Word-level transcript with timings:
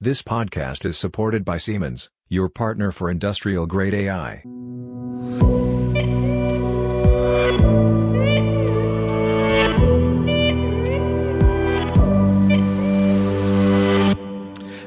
This 0.00 0.22
podcast 0.22 0.84
is 0.84 0.96
supported 0.96 1.44
by 1.44 1.58
Siemens, 1.58 2.08
your 2.28 2.48
partner 2.48 2.92
for 2.92 3.10
industrial 3.10 3.66
grade 3.66 3.94
AI. 3.94 4.44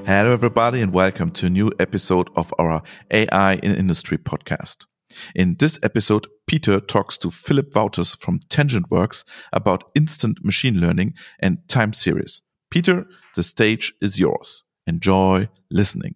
Hello, 0.05 0.31
everybody, 0.31 0.79
and 0.79 0.93
welcome 0.93 1.29
to 1.31 1.47
a 1.47 1.49
new 1.49 1.73
episode 1.77 2.29
of 2.37 2.53
our 2.57 2.81
AI 3.11 3.55
in 3.55 3.75
Industry 3.75 4.17
podcast. 4.17 4.85
In 5.35 5.57
this 5.59 5.77
episode, 5.83 6.25
Peter 6.47 6.79
talks 6.79 7.17
to 7.17 7.29
Philip 7.29 7.71
Wauters 7.71 8.17
from 8.17 8.39
TangentWorks 8.47 9.25
about 9.51 9.91
instant 9.93 10.37
machine 10.41 10.79
learning 10.79 11.15
and 11.41 11.57
time 11.67 11.91
series. 11.91 12.41
Peter, 12.69 13.05
the 13.35 13.43
stage 13.43 13.93
is 13.99 14.17
yours. 14.17 14.63
Enjoy 14.87 15.47
listening. 15.69 16.15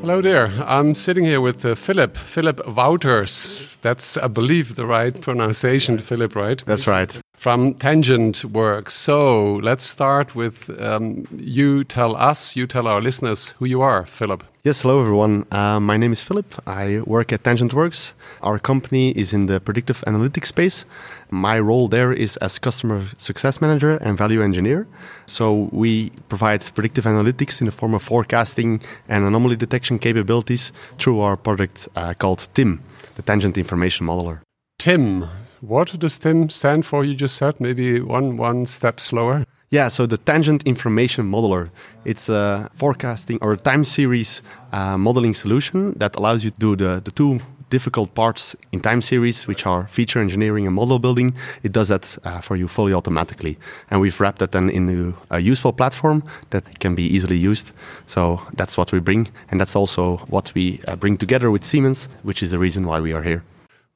Hello 0.00 0.22
there. 0.22 0.46
I'm 0.64 0.94
sitting 0.94 1.24
here 1.24 1.40
with 1.40 1.64
uh, 1.64 1.74
Philip, 1.74 2.16
Philip 2.16 2.58
Wauters. 2.66 3.78
That's, 3.82 4.16
I 4.16 4.28
believe, 4.28 4.76
the 4.76 4.86
right 4.86 5.20
pronunciation, 5.20 5.98
Philip, 5.98 6.34
right? 6.34 6.64
That's 6.64 6.86
right. 6.86 7.20
From 7.38 7.74
Tangent 7.74 8.44
Works. 8.46 8.94
So 8.94 9.60
let's 9.62 9.84
start 9.84 10.34
with 10.34 10.68
um, 10.80 11.24
you 11.36 11.84
tell 11.84 12.16
us, 12.16 12.56
you 12.56 12.66
tell 12.66 12.88
our 12.88 13.00
listeners 13.00 13.54
who 13.60 13.64
you 13.66 13.80
are, 13.80 14.04
Philip. 14.04 14.42
Yes, 14.64 14.82
hello 14.82 15.00
everyone. 15.00 15.46
Uh, 15.52 15.78
my 15.78 15.96
name 15.96 16.10
is 16.10 16.20
Philip. 16.20 16.52
I 16.66 17.00
work 17.06 17.32
at 17.32 17.44
Tangent 17.44 17.72
Works. 17.72 18.16
Our 18.42 18.58
company 18.58 19.12
is 19.12 19.32
in 19.32 19.46
the 19.46 19.60
predictive 19.60 20.02
analytics 20.04 20.46
space. 20.46 20.84
My 21.30 21.60
role 21.60 21.86
there 21.86 22.12
is 22.12 22.36
as 22.38 22.58
customer 22.58 23.04
success 23.16 23.60
manager 23.60 23.98
and 23.98 24.18
value 24.18 24.42
engineer. 24.42 24.88
So 25.26 25.68
we 25.70 26.10
provide 26.28 26.68
predictive 26.74 27.04
analytics 27.04 27.60
in 27.60 27.66
the 27.66 27.72
form 27.72 27.94
of 27.94 28.02
forecasting 28.02 28.82
and 29.08 29.24
anomaly 29.24 29.54
detection 29.54 30.00
capabilities 30.00 30.72
through 30.98 31.20
our 31.20 31.36
product 31.36 31.88
uh, 31.94 32.14
called 32.14 32.48
TIM, 32.54 32.82
the 33.14 33.22
Tangent 33.22 33.56
Information 33.56 34.08
Modeler. 34.08 34.40
Tim, 34.78 35.28
what 35.60 35.98
does 35.98 36.20
TIM 36.20 36.50
stand 36.50 36.86
for? 36.86 37.04
You 37.04 37.16
just 37.16 37.36
said 37.36 37.58
maybe 37.58 38.00
one 38.00 38.36
one 38.36 38.64
step 38.64 39.00
slower. 39.00 39.44
Yeah, 39.70 39.88
so 39.88 40.06
the 40.06 40.18
Tangent 40.18 40.62
Information 40.66 41.28
Modeler, 41.28 41.70
it's 42.04 42.28
a 42.28 42.70
forecasting 42.74 43.38
or 43.42 43.56
time 43.56 43.82
series 43.82 44.40
uh, 44.72 44.96
modeling 44.96 45.34
solution 45.34 45.94
that 45.98 46.14
allows 46.14 46.44
you 46.44 46.52
to 46.52 46.58
do 46.58 46.76
the, 46.76 47.00
the 47.04 47.10
two 47.10 47.40
difficult 47.70 48.14
parts 48.14 48.54
in 48.70 48.80
time 48.80 49.02
series, 49.02 49.48
which 49.48 49.66
are 49.66 49.88
feature 49.88 50.20
engineering 50.20 50.64
and 50.64 50.76
model 50.76 51.00
building. 51.00 51.34
It 51.64 51.72
does 51.72 51.88
that 51.88 52.16
uh, 52.24 52.40
for 52.40 52.54
you 52.54 52.68
fully 52.68 52.94
automatically. 52.94 53.58
And 53.90 54.00
we've 54.00 54.20
wrapped 54.20 54.38
that 54.38 54.52
then 54.52 54.70
into 54.70 55.16
a 55.28 55.40
useful 55.40 55.72
platform 55.72 56.22
that 56.50 56.78
can 56.78 56.94
be 56.94 57.02
easily 57.02 57.36
used. 57.36 57.72
So 58.06 58.40
that's 58.54 58.78
what 58.78 58.92
we 58.92 59.00
bring. 59.00 59.28
And 59.50 59.60
that's 59.60 59.74
also 59.74 60.18
what 60.28 60.54
we 60.54 60.80
uh, 60.86 60.94
bring 60.94 61.16
together 61.16 61.50
with 61.50 61.64
Siemens, 61.64 62.08
which 62.22 62.44
is 62.44 62.52
the 62.52 62.58
reason 62.60 62.86
why 62.86 63.00
we 63.00 63.12
are 63.12 63.24
here. 63.24 63.42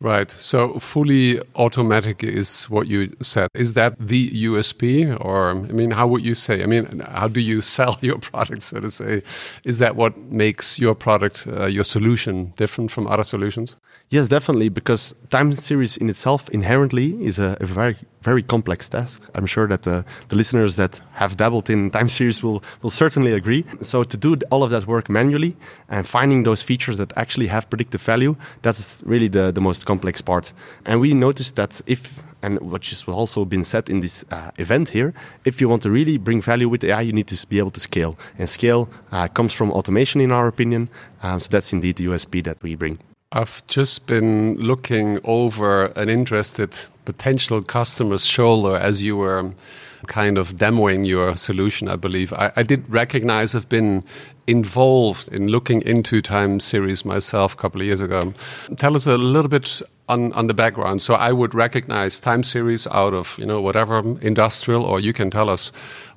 Right. 0.03 0.33
So 0.33 0.81
fully 0.81 1.41
automatic 1.55 2.25
is 2.25 2.65
what 2.65 2.89
you 2.89 3.15
said. 3.21 3.51
Is 3.55 3.75
that 3.75 3.95
the 4.01 4.31
USP? 4.31 5.17
Or, 5.25 5.51
I 5.51 5.55
mean, 5.55 5.93
how 5.93 6.09
would 6.09 6.25
you 6.25 6.35
say? 6.35 6.65
I 6.65 6.67
mean, 6.67 6.99
how 7.09 7.29
do 7.29 7.41
you 7.41 7.61
sell 7.77 7.97
your 8.01 8.19
product, 8.19 8.63
so 8.63 8.81
to 8.81 8.91
say? 8.91 9.23
Is 9.63 9.79
that 9.79 9.95
what 9.95 10.19
makes 10.19 10.77
your 10.77 10.97
product, 10.97 11.47
uh, 11.47 11.67
your 11.67 11.85
solution, 11.85 12.53
different 12.57 12.91
from 12.91 13.07
other 13.07 13.23
solutions? 13.23 13.77
Yes, 14.11 14.27
definitely, 14.27 14.71
because 14.71 15.15
time 15.31 15.53
series 15.53 15.97
in 15.97 16.11
itself 16.11 16.49
inherently 16.51 17.25
is 17.25 17.39
a, 17.39 17.57
a 17.61 17.67
very 17.67 17.95
very 18.23 18.43
complex 18.43 18.89
task. 18.89 19.29
I'm 19.35 19.47
sure 19.47 19.67
that 19.69 19.83
the, 19.83 20.05
the 20.29 20.37
listeners 20.37 20.77
that 20.77 21.01
have 21.13 21.37
dabbled 21.37 21.69
in 21.69 21.91
time 21.91 22.09
series 22.09 22.43
will, 22.43 22.63
will 22.83 22.91
certainly 22.91 23.33
agree. 23.33 23.65
So 23.81 24.05
to 24.05 24.17
do 24.17 24.37
all 24.51 24.63
of 24.63 24.71
that 24.71 24.87
work 24.87 25.11
manually 25.11 25.57
and 25.89 26.07
finding 26.07 26.45
those 26.45 26.63
features 26.63 26.99
that 26.99 27.13
actually 27.17 27.49
have 27.49 27.69
predictive 27.69 28.03
value, 28.03 28.37
that's 28.63 29.03
really 29.05 29.29
the, 29.29 29.53
the 29.53 29.61
most 29.61 29.85
complex 29.85 30.21
part. 30.21 30.53
And 30.87 31.01
we 31.01 31.15
noticed 31.15 31.57
that 31.57 31.81
if 31.87 32.23
and 32.43 32.61
which 32.61 32.91
has 32.91 33.05
also 33.05 33.45
been 33.45 33.65
said 33.65 33.89
in 33.89 34.01
this 34.01 34.25
uh, 34.31 34.51
event 34.59 34.89
here, 34.89 35.15
if 35.45 35.61
you 35.61 35.69
want 35.69 35.83
to 35.83 35.91
really 35.91 36.19
bring 36.19 36.43
value 36.43 36.69
with 36.69 36.83
AI, 36.83 37.01
you 37.03 37.13
need 37.13 37.29
to 37.29 37.47
be 37.47 37.59
able 37.59 37.71
to 37.71 37.81
scale. 37.81 38.19
And 38.37 38.49
scale 38.49 38.89
uh, 39.13 39.29
comes 39.29 39.53
from 39.53 39.71
automation, 39.71 40.21
in 40.21 40.33
our 40.33 40.49
opinion. 40.49 40.89
Um, 41.23 41.39
so 41.39 41.49
that's 41.51 41.73
indeed 41.73 41.97
the 41.97 42.07
USP 42.07 42.43
that 42.43 42.61
we 42.63 42.75
bring. 42.75 42.99
I've 43.31 43.67
just 43.67 44.07
been 44.07 44.57
looking 44.57 45.19
over 45.25 45.87
an 45.97 46.09
interested 46.09 46.77
potential 47.05 47.63
customer's 47.63 48.27
shoulder 48.27 48.77
as 48.77 49.03
you 49.03 49.17
were 49.17 49.39
um, 49.39 49.55
kind 50.07 50.39
of 50.39 50.57
demoing 50.57 51.07
your 51.07 51.37
solution, 51.37 51.89
I 51.89 51.97
believe. 51.97 52.33
I, 52.33 52.53
I, 52.57 52.63
did 52.63 52.89
recognize 52.89 53.55
I've 53.55 53.69
been 53.69 54.05
involved 54.47 55.29
in 55.33 55.49
looking 55.49 55.83
into 55.83 56.21
time 56.21 56.59
series 56.61 57.05
myself 57.05 57.55
a 57.55 57.57
couple 57.57 57.81
of 57.81 57.87
years 57.87 58.01
ago. 58.01 58.35
Tell 58.77 58.97
us 58.97 59.07
a 59.07 59.17
little 59.17 59.49
bit 59.49 59.83
on, 60.09 60.33
on 60.33 60.47
the 60.49 60.55
background. 60.55 61.03
So 61.03 61.15
I 61.15 61.33
would 61.33 61.55
recognize 61.55 62.19
time 62.19 62.43
series 62.43 62.87
out 62.89 63.15
of, 63.15 63.37
you 63.39 63.47
know, 63.47 63.61
whatever 63.61 63.99
industrial, 64.21 64.85
or 64.85 64.99
you 65.01 65.13
can 65.13 65.31
tell 65.31 65.49
us 65.49 65.71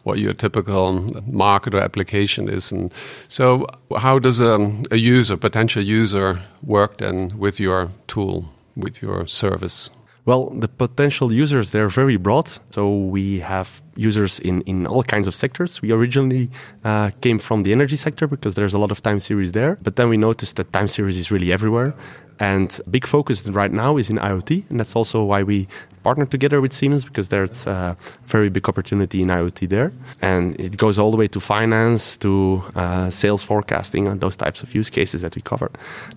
what 0.04 0.20
your 0.20 0.34
typical 0.34 1.08
market 1.28 1.74
or 1.74 1.80
application 1.80 2.50
is. 2.50 2.72
And 2.72 2.94
so 3.28 3.68
how 3.98 4.20
does 4.20 4.40
a, 4.40 4.72
a 4.92 4.98
user, 4.98 5.38
potential 5.38 5.84
user, 5.84 6.40
work 6.64 6.98
then 6.98 7.32
with 7.38 7.60
your 7.60 7.90
tool, 8.08 8.52
with 8.76 9.02
your 9.02 9.28
service? 9.28 9.90
Well, 10.26 10.50
the 10.50 10.68
potential 10.68 11.32
users, 11.32 11.72
they're 11.72 11.88
very 11.88 12.18
broad. 12.18 12.52
So 12.72 12.98
we 12.98 13.40
have 13.42 13.84
users 13.96 14.40
in, 14.40 14.62
in 14.62 14.88
all 14.88 15.04
kinds 15.04 15.28
of 15.28 15.36
sectors. 15.36 15.84
We 15.84 15.92
originally 15.92 16.50
uh, 16.84 17.12
came 17.22 17.38
from 17.38 17.62
the 17.62 17.72
energy 17.72 17.96
sector 17.96 18.28
because 18.28 18.56
there's 18.56 18.74
a 18.74 18.80
lot 18.80 18.92
of 18.92 19.04
time 19.04 19.20
series 19.20 19.52
there. 19.52 19.78
But 19.84 19.98
then 19.98 20.10
we 20.10 20.18
noticed 20.18 20.56
that 20.56 20.74
time 20.74 20.88
series 20.88 21.18
is 21.18 21.30
really 21.30 21.52
everywhere. 21.52 21.94
And 22.40 22.78
big 22.90 23.06
focus 23.06 23.48
right 23.48 23.72
now 23.72 23.98
is 23.98 24.10
in 24.10 24.18
IoT. 24.18 24.70
And 24.72 24.80
that's 24.80 24.96
also 24.96 25.24
why 25.24 25.44
we 25.44 25.68
partner 26.06 26.26
together 26.36 26.60
with 26.62 26.72
Siemens 26.72 27.04
because 27.10 27.28
there's 27.34 27.66
a 27.66 27.98
very 28.36 28.50
big 28.58 28.66
opportunity 28.72 29.18
in 29.24 29.30
IoT 29.40 29.60
there. 29.76 29.90
And 30.22 30.44
it 30.68 30.78
goes 30.78 30.96
all 31.00 31.12
the 31.12 31.18
way 31.18 31.30
to 31.36 31.40
finance, 31.40 32.04
to 32.26 32.32
uh, 32.76 33.10
sales 33.10 33.42
forecasting, 33.50 34.04
and 34.08 34.22
those 34.22 34.38
types 34.44 34.60
of 34.64 34.68
use 34.80 34.90
cases 35.00 35.20
that 35.24 35.34
we 35.36 35.42
cover. 35.42 35.70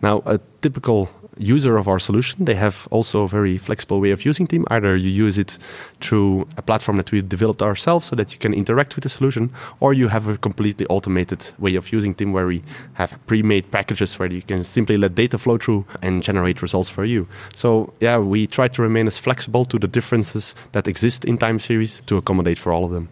Now, 0.03 0.23
a 0.35 0.39
typical 0.61 1.09
user 1.39 1.77
of 1.77 1.87
our 1.89 1.99
solution, 1.99 2.45
they 2.45 2.55
have 2.55 2.89
also 2.91 3.23
a 3.23 3.29
very 3.29 3.59
flexible 3.59 4.01
way 4.01 4.11
of 4.11 4.25
using 4.25 4.47
TIM. 4.47 4.65
Either 4.71 4.97
you 4.97 5.11
use 5.11 5.39
it 5.39 5.59
through 6.01 6.49
a 6.57 6.63
platform 6.63 6.97
that 6.97 7.13
we've 7.13 7.29
developed 7.29 7.63
ourselves 7.63 8.07
so 8.07 8.17
that 8.17 8.33
you 8.33 8.39
can 8.39 8.53
interact 8.53 8.95
with 8.97 9.05
the 9.05 9.09
solution, 9.09 9.53
or 9.81 9.95
you 9.95 10.09
have 10.09 10.27
a 10.27 10.37
completely 10.37 10.87
automated 10.87 11.51
way 11.59 11.77
of 11.77 11.93
using 11.93 12.15
TIM 12.15 12.33
where 12.33 12.47
we 12.47 12.63
have 12.95 13.15
pre-made 13.27 13.71
packages 13.71 14.19
where 14.19 14.31
you 14.31 14.43
can 14.43 14.63
simply 14.65 14.97
let 14.97 15.15
data 15.15 15.39
flow 15.39 15.59
through 15.59 15.87
and 16.03 16.23
generate 16.23 16.61
results 16.61 16.91
for 16.91 17.05
you. 17.05 17.27
So 17.55 17.93
yeah, 18.01 18.19
we 18.19 18.47
try 18.47 18.69
to 18.69 18.83
remain 18.83 19.07
as 19.07 19.19
flexible 19.19 19.65
to 19.67 19.78
the 19.79 19.89
differences 19.89 20.55
that 20.73 20.89
exist 20.89 21.25
in 21.25 21.39
time 21.39 21.59
series 21.59 22.03
to 22.07 22.17
accommodate 22.17 22.59
for 22.59 22.73
all 22.73 22.85
of 22.85 22.93
them. 22.93 23.09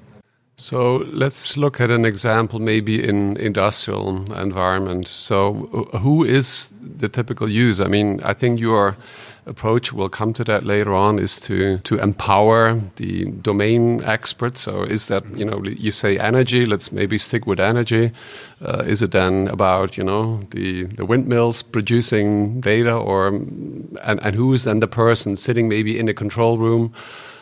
So 0.59 1.05
let's 1.13 1.59
look 1.59 1.81
at 1.81 1.91
an 1.91 2.07
example, 2.07 2.61
maybe 2.61 3.07
in 3.07 3.37
industrial 3.37 4.33
environment. 4.33 5.07
So 5.07 5.89
uh, 5.93 5.99
who 5.99 6.25
is 6.25 6.71
the 6.81 7.11
typical 7.11 7.51
user? 7.51 7.85
I 7.85 7.89
mean, 7.89 8.21
I 8.25 8.33
think 8.33 8.59
your 8.59 8.97
approach, 9.47 9.93
we'll 9.93 10.09
come 10.09 10.33
to 10.35 10.45
that 10.45 10.65
later 10.65 10.95
on, 10.95 11.19
is 11.19 11.41
to 11.41 11.79
to 11.79 11.99
empower 11.99 12.81
the 12.97 13.27
domain 13.43 14.03
experts. 14.05 14.61
So 14.61 14.83
is 14.83 15.09
that 15.09 15.25
you 15.37 15.45
know 15.45 15.63
you 15.65 15.91
say 15.91 16.19
energy? 16.19 16.67
Let's 16.67 16.93
maybe 16.93 17.19
stick 17.19 17.47
with 17.47 17.61
energy. 17.61 18.11
Uh, 18.61 18.85
is 18.87 19.03
it 19.03 19.13
then 19.13 19.49
about 19.49 19.97
you 19.97 20.05
know 20.05 20.41
the 20.51 20.85
the 20.85 21.07
windmills 21.07 21.63
producing 21.63 22.61
data, 22.61 22.95
or 22.95 23.29
and 23.29 23.99
and 24.03 24.35
who 24.35 24.53
is 24.53 24.65
then 24.65 24.81
the 24.81 24.89
person 24.89 25.37
sitting 25.37 25.69
maybe 25.69 25.99
in 25.99 26.07
the 26.07 26.15
control 26.15 26.59
room? 26.59 26.93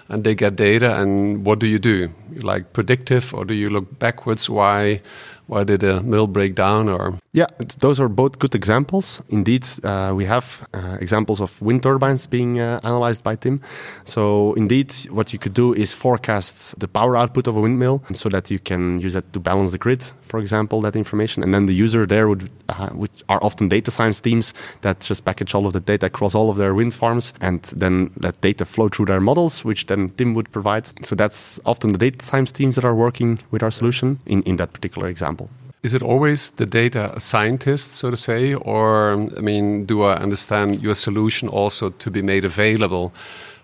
and 0.08 0.22
they 0.22 0.34
get 0.34 0.54
data 0.54 1.00
and 1.00 1.46
what 1.46 1.58
do 1.58 1.66
you 1.66 1.78
do 1.78 2.10
like 2.42 2.74
predictive 2.74 3.32
or 3.32 3.42
do 3.42 3.54
you 3.54 3.70
look 3.70 3.98
backwards 3.98 4.50
why 4.50 5.00
why 5.46 5.64
did 5.64 5.82
a 5.82 6.02
mill 6.02 6.26
break 6.26 6.54
down 6.54 6.90
or 6.90 7.18
yeah 7.34 7.46
those 7.80 8.00
are 8.00 8.08
both 8.08 8.38
good 8.38 8.54
examples. 8.54 9.20
Indeed 9.28 9.66
uh, 9.82 10.12
we 10.14 10.24
have 10.24 10.66
uh, 10.72 10.96
examples 11.00 11.40
of 11.40 11.60
wind 11.60 11.82
turbines 11.82 12.26
being 12.26 12.60
uh, 12.60 12.80
analyzed 12.84 13.24
by 13.24 13.34
tim. 13.36 13.60
So 14.04 14.54
indeed 14.54 14.94
what 15.10 15.32
you 15.32 15.38
could 15.38 15.52
do 15.52 15.74
is 15.74 15.92
forecast 15.92 16.78
the 16.78 16.86
power 16.88 17.16
output 17.16 17.48
of 17.48 17.56
a 17.56 17.60
windmill 17.60 18.02
so 18.14 18.28
that 18.28 18.50
you 18.50 18.60
can 18.60 19.00
use 19.00 19.14
that 19.14 19.32
to 19.32 19.40
balance 19.40 19.72
the 19.72 19.78
grid 19.78 20.12
for 20.22 20.38
example 20.38 20.80
that 20.82 20.94
information. 20.96 21.42
And 21.42 21.52
then 21.52 21.66
the 21.66 21.74
user 21.74 22.06
there 22.06 22.28
would 22.28 22.48
uh, 22.68 22.90
which 22.90 23.24
are 23.28 23.42
often 23.42 23.68
data 23.68 23.90
science 23.90 24.20
teams 24.20 24.54
that 24.82 25.00
just 25.00 25.24
package 25.24 25.54
all 25.54 25.66
of 25.66 25.72
the 25.72 25.80
data 25.80 26.06
across 26.06 26.36
all 26.36 26.50
of 26.50 26.56
their 26.56 26.72
wind 26.72 26.94
farms 26.94 27.32
and 27.40 27.62
then 27.76 28.10
let 28.20 28.40
data 28.42 28.64
flow 28.64 28.88
through 28.88 29.06
their 29.06 29.20
models 29.20 29.64
which 29.64 29.86
then 29.86 30.10
tim 30.10 30.34
would 30.34 30.52
provide. 30.52 30.88
So 31.04 31.16
that's 31.16 31.58
often 31.66 31.92
the 31.92 31.98
data 31.98 32.24
science 32.24 32.52
teams 32.52 32.76
that 32.76 32.84
are 32.84 32.94
working 32.94 33.40
with 33.50 33.64
our 33.64 33.72
solution 33.72 34.20
in, 34.24 34.42
in 34.42 34.56
that 34.56 34.72
particular 34.72 35.08
example 35.08 35.50
is 35.84 35.92
it 35.92 36.02
always 36.02 36.50
the 36.52 36.66
data 36.66 37.12
scientist, 37.20 37.92
so 37.92 38.10
to 38.10 38.16
say, 38.16 38.54
or 38.54 39.12
I 39.12 39.40
mean, 39.40 39.84
do 39.84 40.02
I 40.02 40.16
understand 40.16 40.82
your 40.82 40.94
solution 40.94 41.46
also 41.48 41.90
to 41.90 42.10
be 42.10 42.22
made 42.22 42.44
available 42.44 43.12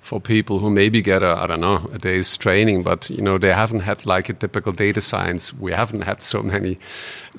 for 0.03 0.21
people 0.21 0.59
who 0.59 0.71
maybe 0.71 1.01
get 1.03 1.23
a 1.23 1.35
I 1.43 1.47
don't 1.47 1.61
know 1.61 1.89
a 1.93 1.99
day's 1.99 2.37
training, 2.37 2.83
but 2.83 3.09
you 3.11 3.23
know 3.23 3.39
they 3.39 3.53
haven't 3.53 3.81
had 3.81 4.05
like 4.05 4.29
a 4.29 4.35
typical 4.35 4.73
data 4.73 5.01
science. 5.01 5.55
We 5.55 5.73
haven't 5.73 6.03
had 6.03 6.23
so 6.23 6.43
many 6.43 6.79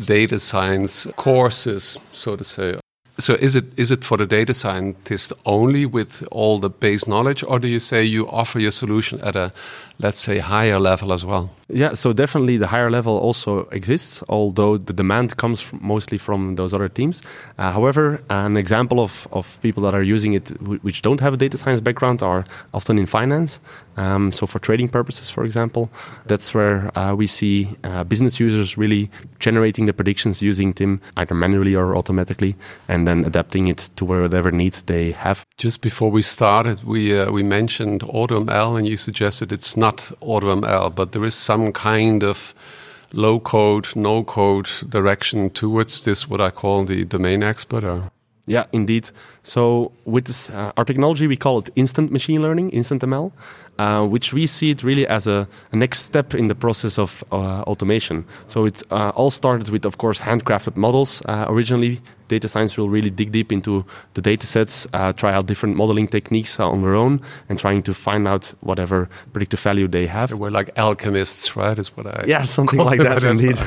data 0.03 0.39
science 0.39 1.07
courses, 1.15 1.97
so 2.11 2.35
to 2.35 2.43
say. 2.43 2.79
So 3.19 3.33
is 3.35 3.55
it 3.55 3.65
is 3.77 3.91
it 3.91 4.03
for 4.03 4.17
the 4.17 4.25
data 4.25 4.53
scientist 4.53 5.33
only 5.45 5.85
with 5.85 6.27
all 6.31 6.59
the 6.59 6.69
base 6.69 7.05
knowledge, 7.07 7.43
or 7.43 7.59
do 7.59 7.67
you 7.67 7.79
say 7.79 8.03
you 8.03 8.27
offer 8.27 8.59
your 8.59 8.71
solution 8.71 9.21
at 9.21 9.35
a 9.35 9.51
let's 10.01 10.19
say 10.19 10.39
higher 10.39 10.79
level 10.79 11.13
as 11.13 11.23
well? 11.25 11.49
Yeah, 11.73 11.93
so 11.93 12.11
definitely 12.11 12.57
the 12.57 12.67
higher 12.67 12.91
level 12.91 13.17
also 13.17 13.61
exists, 13.71 14.23
although 14.27 14.77
the 14.77 14.93
demand 14.93 15.37
comes 15.37 15.61
from 15.61 15.79
mostly 15.81 16.17
from 16.17 16.55
those 16.55 16.73
other 16.73 16.89
teams. 16.89 17.21
Uh, 17.57 17.71
however, 17.71 18.21
an 18.29 18.57
example 18.57 18.99
of, 18.99 19.27
of 19.31 19.57
people 19.61 19.83
that 19.83 19.93
are 19.93 20.03
using 20.03 20.33
it 20.33 20.49
which 20.83 21.01
don't 21.01 21.21
have 21.21 21.33
a 21.33 21.37
data 21.37 21.57
science 21.57 21.79
background 21.79 22.21
are 22.21 22.43
often 22.73 22.97
in 22.97 23.05
finance. 23.05 23.59
Um, 23.97 24.31
so 24.31 24.47
for 24.47 24.59
trading 24.59 24.89
purposes, 24.89 25.29
for 25.29 25.43
example, 25.43 25.89
that's 26.25 26.53
where 26.53 26.97
uh, 26.97 27.13
we 27.13 27.27
see 27.27 27.69
uh, 27.83 28.03
business 28.03 28.39
users 28.39 28.77
really 28.77 29.09
generating 29.39 29.85
the 29.85 29.93
predictions 29.93 30.41
using 30.41 30.73
TIM 30.73 31.01
either 31.17 31.35
manually 31.35 31.75
or 31.75 31.95
automatically, 31.95 32.55
and 32.87 33.07
then 33.07 33.25
adapting 33.25 33.67
it 33.67 33.89
to 33.97 34.05
whatever 34.05 34.51
needs 34.51 34.83
they 34.83 35.11
have. 35.11 35.45
Just 35.57 35.81
before 35.81 36.09
we 36.09 36.21
started, 36.21 36.83
we 36.83 37.17
uh, 37.17 37.31
we 37.31 37.43
mentioned 37.43 38.01
AutoML, 38.01 38.77
and 38.77 38.87
you 38.87 38.97
suggested 38.97 39.51
it's 39.51 39.75
not 39.75 39.90
AutoML, 39.97 40.93
but 40.95 41.11
there 41.11 41.23
is 41.23 41.35
some 41.35 41.71
kind 41.71 42.23
of 42.23 42.53
low 43.13 43.39
code, 43.39 43.87
no 43.95 44.23
code 44.23 44.69
direction 44.89 45.49
towards 45.49 46.03
this, 46.03 46.29
what 46.29 46.41
I 46.41 46.49
call 46.51 46.85
the 46.85 47.05
domain 47.05 47.43
expert? 47.43 47.83
Or? 47.83 48.11
Yeah, 48.47 48.65
indeed. 48.71 49.11
So 49.43 49.91
with 50.05 50.25
this, 50.25 50.49
uh, 50.49 50.71
our 50.77 50.85
technology, 50.85 51.27
we 51.27 51.37
call 51.37 51.59
it 51.59 51.69
instant 51.75 52.11
machine 52.11 52.41
learning, 52.41 52.71
instant 52.71 53.01
ML, 53.01 53.31
uh, 53.81 54.05
which 54.07 54.33
we 54.33 54.45
see 54.47 54.69
it 54.69 54.83
really 54.83 55.07
as 55.07 55.27
a, 55.27 55.47
a 55.71 55.75
next 55.75 55.99
step 56.03 56.35
in 56.35 56.47
the 56.47 56.55
process 56.55 56.99
of 56.99 57.23
uh, 57.31 57.63
automation. 57.71 58.25
So 58.47 58.65
it 58.65 58.83
uh, 58.91 59.11
all 59.15 59.31
started 59.31 59.69
with, 59.69 59.85
of 59.85 59.97
course, 59.97 60.19
handcrafted 60.19 60.75
models 60.75 61.21
uh, 61.25 61.45
originally 61.49 62.01
data 62.31 62.47
science 62.47 62.77
will 62.77 62.89
really 62.89 63.09
dig 63.09 63.31
deep 63.31 63.51
into 63.51 63.85
the 64.13 64.21
data 64.21 64.47
sets, 64.47 64.87
uh, 64.93 65.11
try 65.13 65.31
out 65.33 65.45
different 65.45 65.75
modeling 65.75 66.07
techniques 66.07 66.59
on 66.59 66.81
their 66.81 66.95
own, 66.95 67.19
and 67.49 67.59
trying 67.59 67.83
to 67.83 67.93
find 67.93 68.27
out 68.27 68.53
whatever 68.61 69.09
predictive 69.33 69.59
value 69.59 69.87
they 69.87 70.07
have. 70.07 70.33
We're 70.33 70.55
like 70.59 70.69
alchemists, 70.77 71.55
right? 71.57 71.77
Is 71.77 71.89
what 71.95 72.07
I 72.07 72.23
yeah, 72.27 72.45
something 72.57 72.79
like 72.79 73.01
that 73.03 73.23
indeed. 73.23 73.59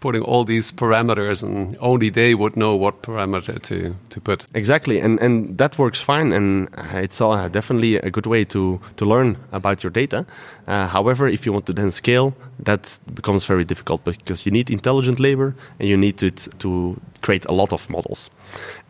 Putting 0.00 0.22
all 0.22 0.44
these 0.44 0.72
parameters, 0.72 1.42
and 1.42 1.76
only 1.80 2.10
they 2.10 2.34
would 2.34 2.56
know 2.56 2.74
what 2.84 3.02
parameter 3.02 3.56
to 3.68 3.94
to 4.12 4.20
put. 4.20 4.46
Exactly, 4.54 4.96
and 5.04 5.20
and 5.20 5.58
that 5.58 5.78
works 5.78 6.00
fine, 6.00 6.32
and 6.32 6.68
it's 7.04 7.20
uh, 7.20 7.48
definitely 7.48 7.96
a 7.96 8.10
good 8.10 8.26
way 8.26 8.44
to 8.44 8.80
to 8.96 9.04
learn 9.04 9.36
about 9.56 9.82
your 9.82 9.90
data. 9.90 10.26
Uh, 10.66 10.86
however, 10.86 11.26
if 11.26 11.46
you 11.46 11.52
want 11.52 11.66
to 11.66 11.72
then 11.72 11.90
scale, 11.90 12.34
that 12.60 12.98
becomes 13.14 13.44
very 13.44 13.64
difficult 13.64 14.04
because 14.04 14.46
you 14.46 14.52
need 14.52 14.70
intelligent 14.70 15.18
labor 15.18 15.54
and 15.78 15.88
you 15.88 15.96
need 15.96 16.18
to, 16.18 16.30
to 16.30 17.00
create 17.22 17.44
a 17.46 17.52
lot 17.52 17.72
of 17.72 17.88
models. 17.90 18.30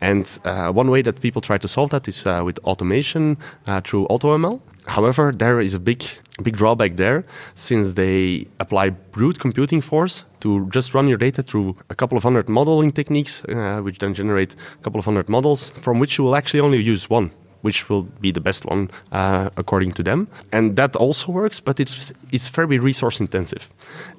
And 0.01 0.25
uh, 0.45 0.71
one 0.71 0.89
way 0.91 1.01
that 1.01 1.21
people 1.21 1.41
try 1.41 1.57
to 1.57 1.67
solve 1.67 1.89
that 1.89 2.07
is 2.07 2.25
uh, 2.25 2.41
with 2.45 2.59
automation 2.59 3.37
uh, 3.65 3.81
through 3.81 4.07
AutoML. 4.07 4.61
However, 4.85 5.33
there 5.33 5.59
is 5.59 5.73
a 5.73 5.79
big, 5.79 6.05
big 6.41 6.55
drawback 6.55 6.95
there 6.95 7.25
since 7.55 7.93
they 7.93 8.47
apply 8.59 8.91
brute 8.91 9.39
computing 9.39 9.81
force 9.81 10.23
to 10.39 10.69
just 10.69 10.93
run 10.93 11.07
your 11.07 11.17
data 11.17 11.43
through 11.43 11.75
a 11.89 11.95
couple 11.95 12.17
of 12.17 12.23
hundred 12.23 12.47
modeling 12.47 12.91
techniques, 12.91 13.43
uh, 13.45 13.81
which 13.81 13.99
then 13.99 14.13
generate 14.13 14.55
a 14.79 14.83
couple 14.83 14.99
of 14.99 15.05
hundred 15.05 15.27
models 15.27 15.71
from 15.71 15.99
which 15.99 16.17
you 16.17 16.23
will 16.23 16.35
actually 16.35 16.61
only 16.61 16.81
use 16.81 17.09
one 17.09 17.31
which 17.67 17.89
will 17.89 18.03
be 18.21 18.31
the 18.31 18.39
best 18.49 18.65
one 18.65 18.89
uh, 19.11 19.49
according 19.57 19.91
to 19.91 20.03
them. 20.09 20.19
And 20.53 20.75
that 20.77 20.95
also 20.95 21.33
works, 21.33 21.59
but 21.67 21.79
it's 21.79 22.13
it's 22.31 22.49
very 22.59 22.79
resource 22.79 23.17
intensive. 23.19 23.63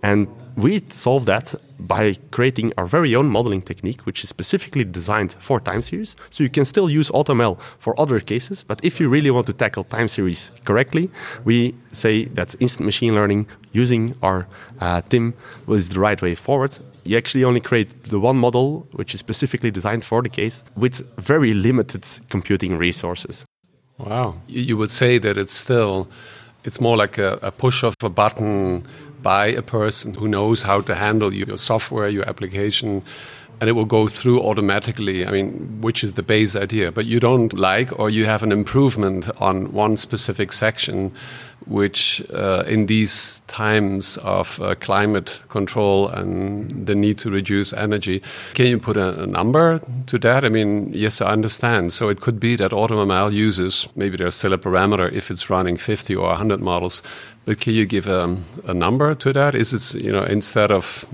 And 0.03 0.27
we 0.65 0.83
solve 0.89 1.25
that 1.27 1.55
by 1.79 2.17
creating 2.31 2.73
our 2.77 2.87
very 2.87 3.15
own 3.15 3.29
modeling 3.31 3.63
technique, 3.63 4.01
which 4.07 4.23
is 4.25 4.29
specifically 4.29 4.85
designed 4.85 5.33
for 5.41 5.61
time 5.61 5.83
series. 5.83 6.17
So 6.31 6.45
you 6.45 6.51
can 6.51 6.65
still 6.65 6.91
use 7.01 7.09
AutoML 7.19 7.55
for 7.79 7.93
other 8.01 8.21
cases, 8.21 8.65
but 8.65 8.79
if 8.85 9.01
you 9.01 9.09
really 9.09 9.31
want 9.31 9.47
to 9.47 9.53
tackle 9.53 9.85
time 9.85 10.09
series 10.09 10.51
correctly, 10.65 11.11
we 11.45 11.75
say 11.93 12.27
that 12.37 12.55
instant 12.61 12.85
machine 12.85 13.15
learning 13.15 13.47
using 13.73 14.15
our 14.23 14.47
uh, 14.81 15.01
TIM 15.11 15.33
was 15.67 15.89
the 15.89 16.01
right 16.01 16.21
way 16.21 16.35
forward 16.35 16.79
you 17.05 17.17
actually 17.17 17.45
only 17.45 17.61
create 17.61 18.05
the 18.05 18.21
one 18.21 18.37
model 18.37 18.87
which 18.93 19.15
is 19.15 19.21
specifically 19.21 19.71
designed 19.71 20.05
for 20.05 20.23
the 20.23 20.29
case 20.29 20.63
with 20.77 21.07
very 21.17 21.55
limited 21.55 22.05
computing 22.29 22.77
resources. 22.77 23.45
Wow. 23.99 24.35
You 24.47 24.77
would 24.77 24.91
say 24.91 25.19
that 25.19 25.37
it's 25.37 25.55
still 25.55 26.09
it's 26.65 26.81
more 26.81 26.97
like 26.97 27.19
a, 27.19 27.39
a 27.43 27.51
push 27.51 27.83
of 27.83 27.95
a 28.03 28.09
button 28.09 28.87
by 29.23 29.47
a 29.47 29.63
person 29.63 30.15
who 30.15 30.29
knows 30.29 30.63
how 30.63 30.81
to 30.83 30.95
handle 30.95 31.33
your 31.33 31.59
software, 31.59 32.09
your 32.09 32.29
application, 32.29 33.03
and 33.61 33.69
it 33.69 33.73
will 33.73 33.85
go 33.85 34.07
through 34.07 34.41
automatically. 34.41 35.27
I 35.27 35.31
mean, 35.31 35.81
which 35.81 36.05
is 36.05 36.15
the 36.15 36.23
base 36.23 36.55
idea. 36.55 36.93
But 36.93 37.07
you 37.07 37.21
don't 37.21 37.53
like, 37.55 37.99
or 37.99 38.11
you 38.11 38.25
have 38.27 38.43
an 38.43 38.53
improvement 38.53 39.29
on 39.41 39.73
one 39.73 39.97
specific 39.97 40.53
section 40.53 41.13
which 41.69 42.23
uh, 42.33 42.65
in 42.67 42.87
these 42.87 43.41
times 43.47 44.17
of 44.19 44.61
uh, 44.61 44.75
climate 44.77 45.41
control 45.49 46.09
and 46.09 46.87
the 46.87 46.95
need 46.95 47.19
to 47.19 47.31
reduce 47.31 47.73
energy, 47.73 48.23
can 48.55 48.67
you 48.67 48.79
put 48.79 48.97
a, 48.97 49.23
a, 49.23 49.27
number 49.27 49.81
to 50.07 50.19
that? 50.19 50.45
I 50.45 50.49
mean, 50.49 50.91
yes, 50.93 51.21
I 51.21 51.31
understand. 51.31 51.93
So 51.93 52.09
it 52.09 52.21
could 52.21 52.41
be 52.41 52.57
that 52.57 52.73
AutoML 52.73 53.33
uses, 53.33 53.89
maybe 53.97 54.17
there's 54.17 54.35
still 54.35 54.53
a 54.53 54.59
parameter 54.59 55.13
if 55.13 55.31
it's 55.31 55.51
running 55.51 55.77
50 55.77 56.17
or 56.17 56.29
100 56.29 56.61
models, 56.61 57.03
but 57.49 57.61
can 57.61 57.73
you 57.73 57.87
give 57.87 58.07
a, 58.07 58.37
a 58.67 58.75
number 58.75 59.15
to 59.15 59.33
that? 59.33 59.55
Is 59.55 59.73
it, 59.73 60.05
you 60.05 60.13
know, 60.13 60.23
instead 60.23 60.71
of, 60.71 61.07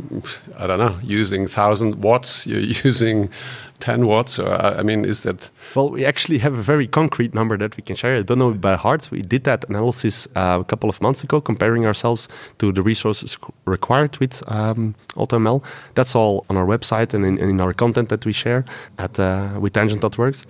I 0.58 0.66
don't 0.66 0.81
know, 0.81 0.98
using 1.00 1.42
1,000 1.42 2.02
watts, 2.02 2.44
you're 2.44 2.58
using 2.84 3.31
10 3.78 4.06
watts? 4.08 4.40
Or, 4.40 4.52
I 4.52 4.82
mean, 4.82 5.04
is 5.04 5.22
that. 5.22 5.48
Well, 5.76 5.90
we 5.90 6.04
actually 6.04 6.38
have 6.38 6.54
a 6.54 6.60
very 6.60 6.88
concrete 6.88 7.34
number 7.34 7.56
that 7.58 7.76
we 7.76 7.84
can 7.84 7.94
share. 7.94 8.16
I 8.16 8.22
don't 8.22 8.40
know 8.40 8.50
by 8.50 8.75
heart. 8.75 9.12
We 9.12 9.22
did 9.22 9.44
that 9.44 9.64
analysis 9.69 10.26
uh, 10.34 10.58
a 10.60 10.64
couple 10.64 10.90
of 10.90 11.00
months 11.00 11.22
ago, 11.22 11.40
comparing 11.40 11.86
ourselves 11.86 12.26
to 12.58 12.72
the 12.72 12.82
resources 12.82 13.38
required 13.64 14.19
with 14.19 14.42
um, 14.50 14.96
AutoML. 15.14 15.62
That's 15.94 16.16
all 16.16 16.46
on 16.50 16.56
our 16.56 16.66
website 16.66 17.14
and 17.14 17.25
in, 17.25 17.38
in 17.38 17.60
our 17.60 17.72
content 17.72 18.08
that 18.08 18.26
we 18.26 18.32
share 18.32 18.64
at 18.98 19.20
uh, 19.20 19.60
with 19.60 19.75
tangent.works. 19.75 20.46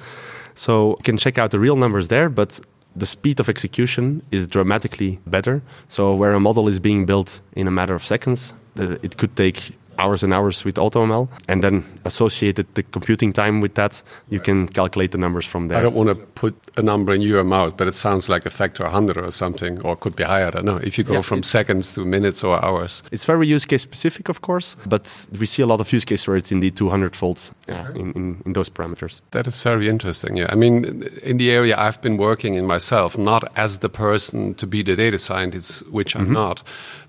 So 0.55 0.91
you 0.99 1.03
can 1.03 1.19
check 1.19 1.37
out 1.37 1.51
the 1.51 1.59
real 1.59 1.77
numbers 1.77 2.09
there, 2.09 2.31
but 2.31 2.61
the 2.97 3.07
speed 3.07 3.41
of 3.41 3.49
execution 3.49 4.23
is 4.31 4.47
dramatically 4.49 5.19
better. 5.27 5.63
So 5.89 6.15
where 6.15 6.33
a 6.33 6.41
model 6.41 6.69
is 6.69 6.81
being 6.81 7.07
built 7.07 7.41
in 7.55 7.67
a 7.67 7.71
matter 7.71 7.95
of 7.95 8.05
seconds, 8.05 8.55
it 8.77 9.17
could 9.17 9.37
take 9.37 9.77
hours 9.99 10.23
and 10.23 10.33
hours 10.33 10.65
with 10.65 10.77
AutoML, 10.77 11.29
and 11.49 11.63
then 11.63 11.85
associated 12.05 12.67
the 12.75 12.83
computing 12.83 13.33
time 13.33 13.61
with 13.61 13.75
that, 13.75 14.03
you 14.29 14.41
can 14.41 14.69
calculate 14.69 15.13
the 15.13 15.19
numbers 15.19 15.47
from 15.47 15.69
there. 15.69 15.79
I 15.79 15.83
don't 15.83 15.95
want 15.95 16.09
to 16.09 16.15
put 16.15 16.55
a 16.77 16.83
number 16.83 17.13
in 17.13 17.23
your 17.23 17.45
mouth, 17.45 17.77
but 17.77 17.89
it 17.89 17.95
sounds 17.95 18.29
like 18.29 18.47
a 18.47 18.51
factor 18.51 18.83
100 18.83 19.17
or 19.17 19.31
something, 19.31 19.81
or 19.83 19.97
could 19.97 20.17
be 20.17 20.25
higher. 20.25 20.47
I 20.47 20.51
don't 20.51 20.65
know. 20.65 20.77
If 20.77 20.99
you 20.99 21.05
go 21.05 21.15
yeah, 21.15 21.21
from 21.23 21.43
seconds 21.43 21.95
to 21.95 22.05
minutes 22.05 22.43
or 22.43 22.65
hours. 22.65 23.03
It's 23.13 23.27
very 23.27 23.47
use 23.47 23.65
case 23.65 23.83
specific, 23.83 24.29
of 24.29 24.41
course, 24.41 24.77
but 24.87 25.27
we 25.39 25.47
see 25.47 25.63
a 25.63 25.67
lot 25.67 25.81
of 25.81 25.93
use 25.93 26.05
cases 26.05 26.27
where 26.27 26.37
it's 26.37 26.53
indeed 26.53 26.77
200 26.77 27.17
folds 27.17 27.53
uh, 27.69 27.91
in, 27.95 28.13
in, 28.13 28.43
in 28.47 28.53
those 28.53 28.69
parameters. 28.69 29.21
That 29.31 29.47
is 29.47 29.63
very 29.63 29.89
interesting. 29.89 30.37
Yeah. 30.37 30.47
I 30.51 30.55
mean, 30.55 31.05
in 31.23 31.37
the 31.37 31.51
area 31.51 31.77
I've 31.77 32.01
been 32.01 32.17
working 32.17 32.55
in 32.55 32.67
myself, 32.67 33.17
not 33.17 33.45
as 33.57 33.79
the 33.79 33.89
person 33.89 34.55
to 34.55 34.67
be 34.67 34.83
the 34.83 34.97
data 34.97 35.19
scientist, 35.19 35.87
which 35.91 36.15
I'm 36.17 36.23
mm 36.23 36.29
-hmm. 36.29 36.33
not, 36.33 36.63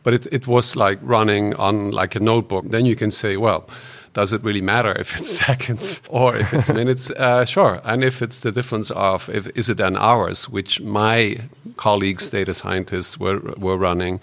but 0.05 0.13
it, 0.13 0.27
it 0.31 0.47
was 0.47 0.75
like 0.75 0.99
running 1.01 1.55
on 1.55 1.89
like 1.89 2.15
a 2.15 2.19
notebook. 2.19 2.65
Then 2.69 2.85
you 2.85 2.95
can 2.95 3.09
say, 3.09 3.37
well, 3.37 3.67
does 4.13 4.33
it 4.33 4.43
really 4.43 4.61
matter 4.61 4.93
if 4.99 5.17
it's 5.17 5.29
seconds 5.45 6.01
or 6.09 6.37
if 6.37 6.53
it's 6.53 6.71
minutes? 6.71 7.09
Uh, 7.09 7.43
sure. 7.43 7.81
And 7.83 8.03
if 8.03 8.21
it's 8.21 8.41
the 8.41 8.51
difference 8.51 8.91
of, 8.91 9.27
if, 9.29 9.47
is 9.57 9.67
it 9.67 9.79
an 9.79 9.97
hours, 9.97 10.47
which 10.47 10.79
my 10.79 11.41
colleagues, 11.77 12.29
data 12.29 12.53
scientists, 12.53 13.19
were, 13.19 13.39
were 13.57 13.77
running, 13.77 14.21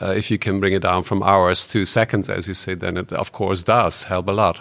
uh, 0.00 0.14
if 0.16 0.32
you 0.32 0.38
can 0.38 0.58
bring 0.58 0.72
it 0.72 0.82
down 0.82 1.04
from 1.04 1.22
hours 1.22 1.64
to 1.68 1.86
seconds, 1.86 2.28
as 2.28 2.48
you 2.48 2.54
say, 2.54 2.74
then 2.74 2.96
it 2.96 3.12
of 3.12 3.30
course 3.30 3.62
does 3.62 4.02
help 4.02 4.26
a 4.26 4.32
lot. 4.32 4.58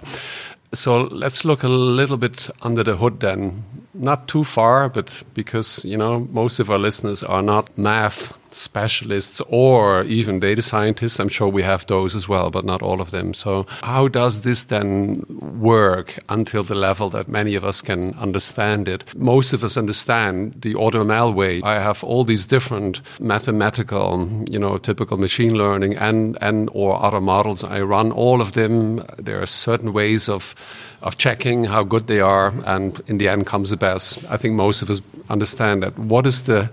So 0.71 1.05
let's 1.05 1.43
look 1.43 1.63
a 1.63 1.67
little 1.67 2.17
bit 2.17 2.47
under 2.61 2.83
the 2.83 2.95
hood 2.95 3.21
then. 3.21 3.63
not 3.95 4.27
too 4.27 4.43
far, 4.43 4.87
but 4.87 5.23
because 5.33 5.83
you 5.83 5.97
know 5.97 6.27
most 6.31 6.59
of 6.59 6.69
our 6.69 6.77
listeners 6.77 7.23
are 7.23 7.41
not 7.41 7.75
math 7.75 8.38
specialists 8.53 9.41
or 9.47 10.03
even 10.03 10.39
data 10.39 10.61
scientists. 10.61 11.19
I'm 11.19 11.29
sure 11.29 11.47
we 11.47 11.63
have 11.63 11.85
those 11.85 12.15
as 12.15 12.27
well, 12.27 12.51
but 12.51 12.65
not 12.65 12.81
all 12.81 13.01
of 13.01 13.11
them. 13.11 13.33
So, 13.33 13.65
how 13.83 14.07
does 14.07 14.43
this 14.43 14.65
then 14.65 15.23
work 15.59 16.19
until 16.29 16.63
the 16.63 16.75
level 16.75 17.09
that 17.09 17.27
many 17.27 17.55
of 17.55 17.63
us 17.63 17.81
can 17.81 18.13
understand 18.15 18.87
it? 18.87 19.05
Most 19.15 19.53
of 19.53 19.63
us 19.63 19.77
understand 19.77 20.53
the 20.61 20.73
AutoML 20.75 21.33
way. 21.33 21.61
I 21.63 21.75
have 21.75 22.03
all 22.03 22.23
these 22.23 22.45
different 22.45 23.01
mathematical, 23.19 24.27
you 24.49 24.59
know, 24.59 24.77
typical 24.77 25.17
machine 25.17 25.55
learning 25.55 25.95
and 25.95 26.37
and 26.41 26.69
or 26.73 27.01
other 27.01 27.21
models. 27.21 27.63
I 27.63 27.81
run 27.81 28.11
all 28.11 28.41
of 28.41 28.53
them. 28.53 29.03
There 29.17 29.41
are 29.41 29.45
certain 29.45 29.93
ways 29.93 30.29
of 30.29 30.55
of 31.01 31.17
checking 31.17 31.63
how 31.63 31.83
good 31.83 32.07
they 32.07 32.19
are, 32.19 32.53
and 32.65 33.01
in 33.07 33.17
the 33.19 33.27
end 33.29 33.45
comes 33.45 33.69
the 33.69 33.77
best. 33.77 34.19
I 34.29 34.37
think 34.37 34.55
most 34.55 34.81
of 34.81 34.89
us 34.89 35.01
understand 35.29 35.83
that. 35.83 35.97
What 35.97 36.25
is 36.25 36.43
the 36.43 36.69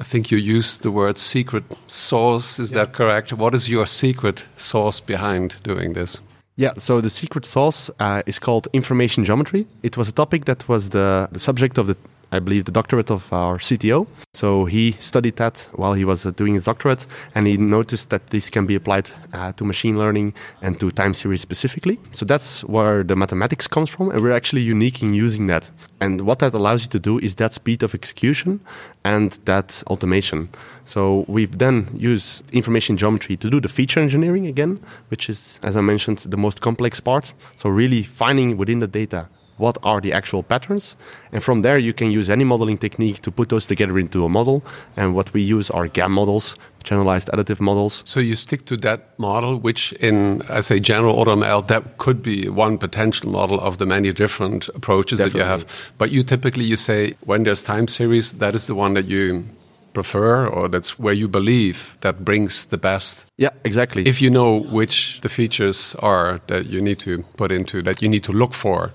I 0.00 0.02
think 0.02 0.30
you 0.30 0.38
used 0.38 0.82
the 0.82 0.90
word 0.90 1.18
secret 1.18 1.64
sauce. 1.86 2.58
Is 2.58 2.72
yeah. 2.72 2.84
that 2.84 2.94
correct? 2.94 3.34
What 3.34 3.54
is 3.54 3.68
your 3.68 3.86
secret 3.86 4.46
sauce 4.56 4.98
behind 4.98 5.62
doing 5.62 5.92
this? 5.92 6.20
Yeah, 6.56 6.72
so 6.76 7.00
the 7.00 7.10
secret 7.10 7.44
sauce 7.44 7.90
uh, 8.00 8.22
is 8.26 8.38
called 8.38 8.66
information 8.72 9.24
geometry. 9.24 9.66
It 9.82 9.96
was 9.96 10.08
a 10.08 10.12
topic 10.12 10.46
that 10.46 10.66
was 10.68 10.90
the, 10.90 11.28
the 11.32 11.38
subject 11.38 11.78
of 11.78 11.86
the 11.86 11.96
I 12.32 12.38
believe, 12.38 12.64
the 12.64 12.72
doctorate 12.72 13.10
of 13.10 13.32
our 13.32 13.58
CTO. 13.58 14.06
So 14.34 14.64
he 14.64 14.92
studied 15.00 15.36
that 15.36 15.68
while 15.74 15.94
he 15.94 16.04
was 16.04 16.24
uh, 16.24 16.30
doing 16.30 16.54
his 16.54 16.64
doctorate, 16.64 17.06
and 17.34 17.46
he 17.46 17.56
noticed 17.56 18.10
that 18.10 18.28
this 18.28 18.50
can 18.50 18.66
be 18.66 18.74
applied 18.76 19.10
uh, 19.32 19.52
to 19.52 19.64
machine 19.64 19.98
learning 19.98 20.34
and 20.62 20.78
to 20.80 20.90
time 20.90 21.14
series 21.14 21.40
specifically. 21.40 21.98
So 22.12 22.24
that's 22.24 22.62
where 22.64 23.02
the 23.02 23.16
mathematics 23.16 23.66
comes 23.66 23.90
from, 23.90 24.10
and 24.10 24.20
we're 24.20 24.32
actually 24.32 24.62
unique 24.62 25.02
in 25.02 25.14
using 25.14 25.48
that. 25.48 25.70
And 26.00 26.22
what 26.22 26.38
that 26.38 26.54
allows 26.54 26.82
you 26.82 26.88
to 26.90 26.98
do 27.00 27.18
is 27.18 27.34
that 27.36 27.52
speed 27.52 27.82
of 27.82 27.94
execution 27.94 28.60
and 29.04 29.32
that 29.44 29.82
automation. 29.88 30.50
So 30.84 31.24
we've 31.28 31.58
then 31.58 31.88
used 31.94 32.48
information 32.52 32.96
geometry 32.96 33.36
to 33.36 33.50
do 33.50 33.60
the 33.60 33.68
feature 33.68 34.00
engineering 34.00 34.46
again, 34.46 34.80
which 35.08 35.28
is, 35.28 35.60
as 35.62 35.76
I 35.76 35.80
mentioned, 35.80 36.18
the 36.18 36.36
most 36.36 36.60
complex 36.60 37.00
part. 37.00 37.32
So 37.56 37.68
really 37.68 38.02
finding 38.02 38.56
within 38.56 38.80
the 38.80 38.86
data 38.86 39.28
what 39.60 39.78
are 39.82 40.00
the 40.00 40.12
actual 40.12 40.42
patterns. 40.42 40.96
And 41.32 41.44
from 41.44 41.62
there, 41.62 41.78
you 41.78 41.92
can 41.92 42.10
use 42.10 42.30
any 42.30 42.44
modeling 42.44 42.78
technique 42.78 43.20
to 43.22 43.30
put 43.30 43.50
those 43.50 43.66
together 43.66 43.98
into 43.98 44.24
a 44.24 44.28
model. 44.28 44.64
And 44.96 45.14
what 45.14 45.32
we 45.32 45.42
use 45.42 45.70
are 45.70 45.86
GAM 45.86 46.12
models, 46.12 46.56
generalized 46.82 47.28
additive 47.28 47.60
models. 47.60 48.02
So 48.04 48.20
you 48.20 48.36
stick 48.36 48.64
to 48.66 48.76
that 48.78 49.18
model, 49.18 49.58
which 49.58 49.92
in, 49.94 50.42
I 50.48 50.60
say, 50.60 50.80
general 50.80 51.14
AutoML, 51.22 51.66
that 51.68 51.98
could 51.98 52.22
be 52.22 52.48
one 52.48 52.78
potential 52.78 53.30
model 53.30 53.60
of 53.60 53.78
the 53.78 53.86
many 53.86 54.12
different 54.12 54.68
approaches 54.68 55.18
Definitely. 55.18 55.40
that 55.40 55.44
you 55.44 55.50
have. 55.50 55.66
But 55.98 56.10
you 56.10 56.22
typically, 56.22 56.64
you 56.64 56.76
say, 56.76 57.14
when 57.24 57.44
there's 57.44 57.62
time 57.62 57.86
series, 57.86 58.32
that 58.34 58.54
is 58.54 58.66
the 58.66 58.74
one 58.74 58.94
that 58.94 59.06
you 59.06 59.44
prefer 59.92 60.46
or 60.46 60.68
that's 60.68 60.98
where 60.98 61.14
you 61.14 61.28
believe 61.28 61.96
that 62.00 62.24
brings 62.24 62.66
the 62.66 62.78
best 62.78 63.26
yeah 63.36 63.50
exactly 63.64 64.06
if 64.06 64.22
you 64.22 64.30
know 64.30 64.60
which 64.70 65.20
the 65.22 65.28
features 65.28 65.96
are 65.98 66.40
that 66.46 66.66
you 66.66 66.80
need 66.80 66.98
to 66.98 67.22
put 67.36 67.50
into 67.50 67.82
that 67.82 68.00
you 68.00 68.08
need 68.08 68.22
to 68.22 68.32
look 68.32 68.54
for 68.54 68.92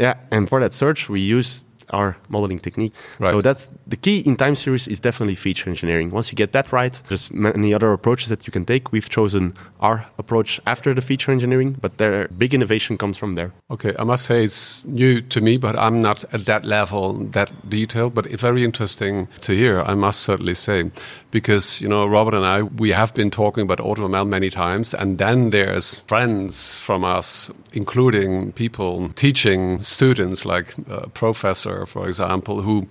yeah, 0.00 0.14
and 0.32 0.48
for 0.48 0.60
that 0.60 0.72
search, 0.72 1.10
we 1.10 1.20
use 1.20 1.66
our 1.90 2.16
modeling 2.28 2.58
technique. 2.58 2.94
Right. 3.18 3.32
So 3.32 3.40
that's 3.40 3.68
the 3.86 3.96
key 3.96 4.20
in 4.20 4.36
time 4.36 4.54
series 4.54 4.88
is 4.88 5.00
definitely 5.00 5.34
feature 5.34 5.68
engineering. 5.70 6.10
Once 6.10 6.30
you 6.30 6.36
get 6.36 6.52
that 6.52 6.72
right, 6.72 7.00
there's 7.08 7.30
many 7.32 7.74
other 7.74 7.92
approaches 7.92 8.28
that 8.28 8.46
you 8.46 8.52
can 8.52 8.64
take. 8.64 8.92
We've 8.92 9.08
chosen 9.08 9.54
our 9.80 10.06
approach 10.18 10.60
after 10.66 10.94
the 10.94 11.00
feature 11.00 11.32
engineering, 11.32 11.76
but 11.80 11.98
their 11.98 12.28
big 12.28 12.54
innovation 12.54 12.96
comes 12.96 13.18
from 13.18 13.34
there. 13.34 13.52
Okay, 13.70 13.94
I 13.98 14.04
must 14.04 14.26
say 14.26 14.44
it's 14.44 14.84
new 14.84 15.20
to 15.22 15.40
me, 15.40 15.56
but 15.56 15.78
I'm 15.78 16.00
not 16.02 16.24
at 16.32 16.46
that 16.46 16.64
level, 16.64 17.24
that 17.32 17.52
detail. 17.68 18.10
But 18.10 18.26
it's 18.26 18.42
very 18.42 18.64
interesting 18.64 19.28
to 19.42 19.52
hear. 19.52 19.80
I 19.82 19.94
must 19.94 20.20
certainly 20.20 20.54
say, 20.54 20.90
because 21.30 21.80
you 21.80 21.88
know 21.88 22.06
Robert 22.06 22.34
and 22.34 22.44
I, 22.44 22.62
we 22.62 22.90
have 22.90 23.14
been 23.14 23.30
talking 23.30 23.62
about 23.62 23.78
AutoML 23.78 24.26
many 24.28 24.50
times, 24.50 24.94
and 24.94 25.18
then 25.18 25.50
there's 25.50 25.94
friends 26.06 26.76
from 26.76 27.04
us, 27.04 27.50
including 27.72 28.52
people 28.52 29.10
teaching 29.14 29.82
students, 29.82 30.44
like 30.44 30.74
a 30.88 31.08
professor, 31.10 31.79
for 31.86 32.06
example, 32.06 32.62
who 32.62 32.86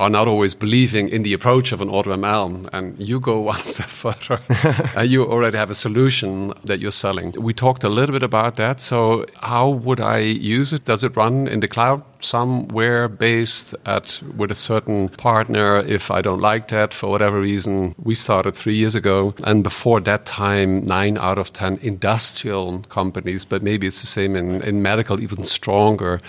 are 0.00 0.08
not 0.08 0.26
always 0.26 0.54
believing 0.54 1.10
in 1.10 1.22
the 1.22 1.34
approach 1.34 1.72
of 1.72 1.82
an 1.82 1.88
AutoML. 1.88 2.68
And 2.72 2.98
you 2.98 3.20
go 3.20 3.40
one 3.54 3.62
step 3.62 3.88
further 3.88 4.40
and 4.96 5.10
you 5.10 5.24
already 5.26 5.58
have 5.58 5.70
a 5.70 5.74
solution 5.74 6.52
that 6.64 6.80
you're 6.80 6.90
selling. 6.90 7.32
We 7.32 7.52
talked 7.52 7.84
a 7.84 7.88
little 7.88 8.14
bit 8.14 8.22
about 8.22 8.56
that. 8.56 8.80
So, 8.80 9.26
how 9.42 9.68
would 9.68 10.00
I 10.00 10.18
use 10.18 10.72
it? 10.72 10.86
Does 10.86 11.04
it 11.04 11.16
run 11.16 11.48
in 11.48 11.60
the 11.60 11.68
cloud 11.68 12.02
somewhere 12.22 13.08
based 13.08 13.74
at 13.86 14.20
with 14.36 14.50
a 14.50 14.54
certain 14.54 15.08
partner 15.08 15.80
if 15.80 16.10
I 16.10 16.20
don't 16.22 16.40
like 16.40 16.68
that 16.68 16.94
for 16.94 17.10
whatever 17.10 17.38
reason? 17.40 17.94
We 18.02 18.14
started 18.14 18.54
three 18.54 18.76
years 18.76 18.94
ago. 18.94 19.34
And 19.44 19.62
before 19.62 20.00
that 20.00 20.24
time, 20.24 20.82
nine 20.82 21.18
out 21.18 21.38
of 21.38 21.52
10 21.52 21.78
industrial 21.82 22.80
companies, 22.88 23.44
but 23.44 23.62
maybe 23.62 23.86
it's 23.86 24.00
the 24.00 24.06
same 24.06 24.34
in, 24.34 24.62
in 24.62 24.80
medical, 24.80 25.20
even 25.20 25.44
stronger 25.44 26.20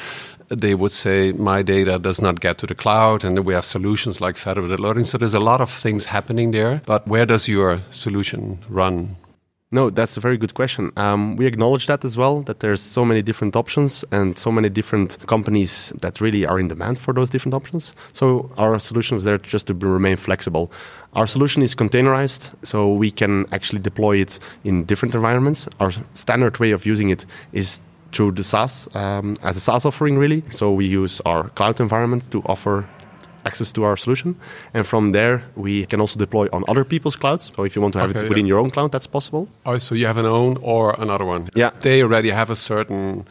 they 0.51 0.75
would 0.75 0.91
say 0.91 1.31
my 1.33 1.61
data 1.63 1.97
does 1.97 2.21
not 2.21 2.39
get 2.39 2.57
to 2.57 2.67
the 2.67 2.75
cloud 2.75 3.23
and 3.23 3.45
we 3.45 3.53
have 3.53 3.65
solutions 3.65 4.19
like 4.19 4.37
federated 4.37 4.79
learning 4.79 5.05
so 5.05 5.17
there's 5.17 5.33
a 5.33 5.39
lot 5.39 5.61
of 5.61 5.69
things 5.69 6.05
happening 6.05 6.51
there 6.51 6.81
but 6.85 7.07
where 7.07 7.25
does 7.25 7.47
your 7.47 7.81
solution 7.89 8.59
run 8.69 9.15
no, 9.73 9.89
that's 9.89 10.17
a 10.17 10.19
very 10.19 10.37
good 10.37 10.53
question. 10.53 10.91
Um, 10.97 11.37
we 11.37 11.45
acknowledge 11.45 11.87
that 11.87 12.03
as 12.03 12.17
well, 12.17 12.41
that 12.41 12.59
there's 12.59 12.81
so 12.81 13.05
many 13.05 13.21
different 13.21 13.55
options 13.55 14.03
and 14.11 14.37
so 14.37 14.51
many 14.51 14.67
different 14.67 15.17
companies 15.27 15.93
that 16.01 16.19
really 16.19 16.45
are 16.45 16.59
in 16.59 16.67
demand 16.67 16.99
for 16.99 17.13
those 17.13 17.29
different 17.29 17.53
options. 17.53 17.93
So 18.11 18.51
our 18.57 18.77
solution 18.79 19.17
is 19.17 19.23
there 19.23 19.37
just 19.37 19.67
to 19.67 19.73
remain 19.73 20.17
flexible. 20.17 20.73
Our 21.13 21.25
solution 21.25 21.61
is 21.61 21.73
containerized, 21.73 22.53
so 22.63 22.93
we 22.93 23.11
can 23.11 23.45
actually 23.53 23.79
deploy 23.79 24.17
it 24.17 24.39
in 24.65 24.83
different 24.83 25.15
environments. 25.15 25.69
Our 25.79 25.91
standard 26.15 26.59
way 26.59 26.71
of 26.71 26.85
using 26.85 27.09
it 27.09 27.25
is 27.53 27.79
through 28.11 28.33
the 28.33 28.43
SaaS 28.43 28.87
um, 28.95 29.37
as 29.43 29.57
a 29.57 29.59
SaaS 29.59 29.85
offering, 29.85 30.17
really. 30.17 30.43
So 30.51 30.71
we 30.71 30.85
use 30.85 31.21
our 31.25 31.49
cloud 31.49 31.79
environment 31.79 32.31
to 32.31 32.41
offer 32.45 32.87
access 33.45 33.71
to 33.71 33.83
our 33.83 33.97
solution. 33.97 34.35
And 34.73 34.85
from 34.85 35.11
there, 35.11 35.43
we 35.55 35.85
can 35.85 35.99
also 36.01 36.19
deploy 36.19 36.47
on 36.53 36.63
other 36.67 36.83
people's 36.83 37.15
clouds. 37.15 37.51
So 37.55 37.63
if 37.63 37.75
you 37.75 37.81
want 37.81 37.93
to 37.93 37.99
have 37.99 38.11
okay, 38.11 38.25
it 38.25 38.29
within 38.29 38.45
yeah. 38.45 38.51
your 38.51 38.59
own 38.59 38.69
cloud, 38.69 38.91
that's 38.91 39.07
possible. 39.07 39.47
Oh, 39.65 39.77
so 39.77 39.95
you 39.95 40.05
have 40.05 40.17
an 40.17 40.25
own 40.25 40.57
or 40.61 40.95
another 40.99 41.25
one? 41.25 41.49
Yeah. 41.55 41.71
They 41.81 42.03
already 42.03 42.29
have 42.29 42.49
a 42.49 42.55
certain 42.55 43.25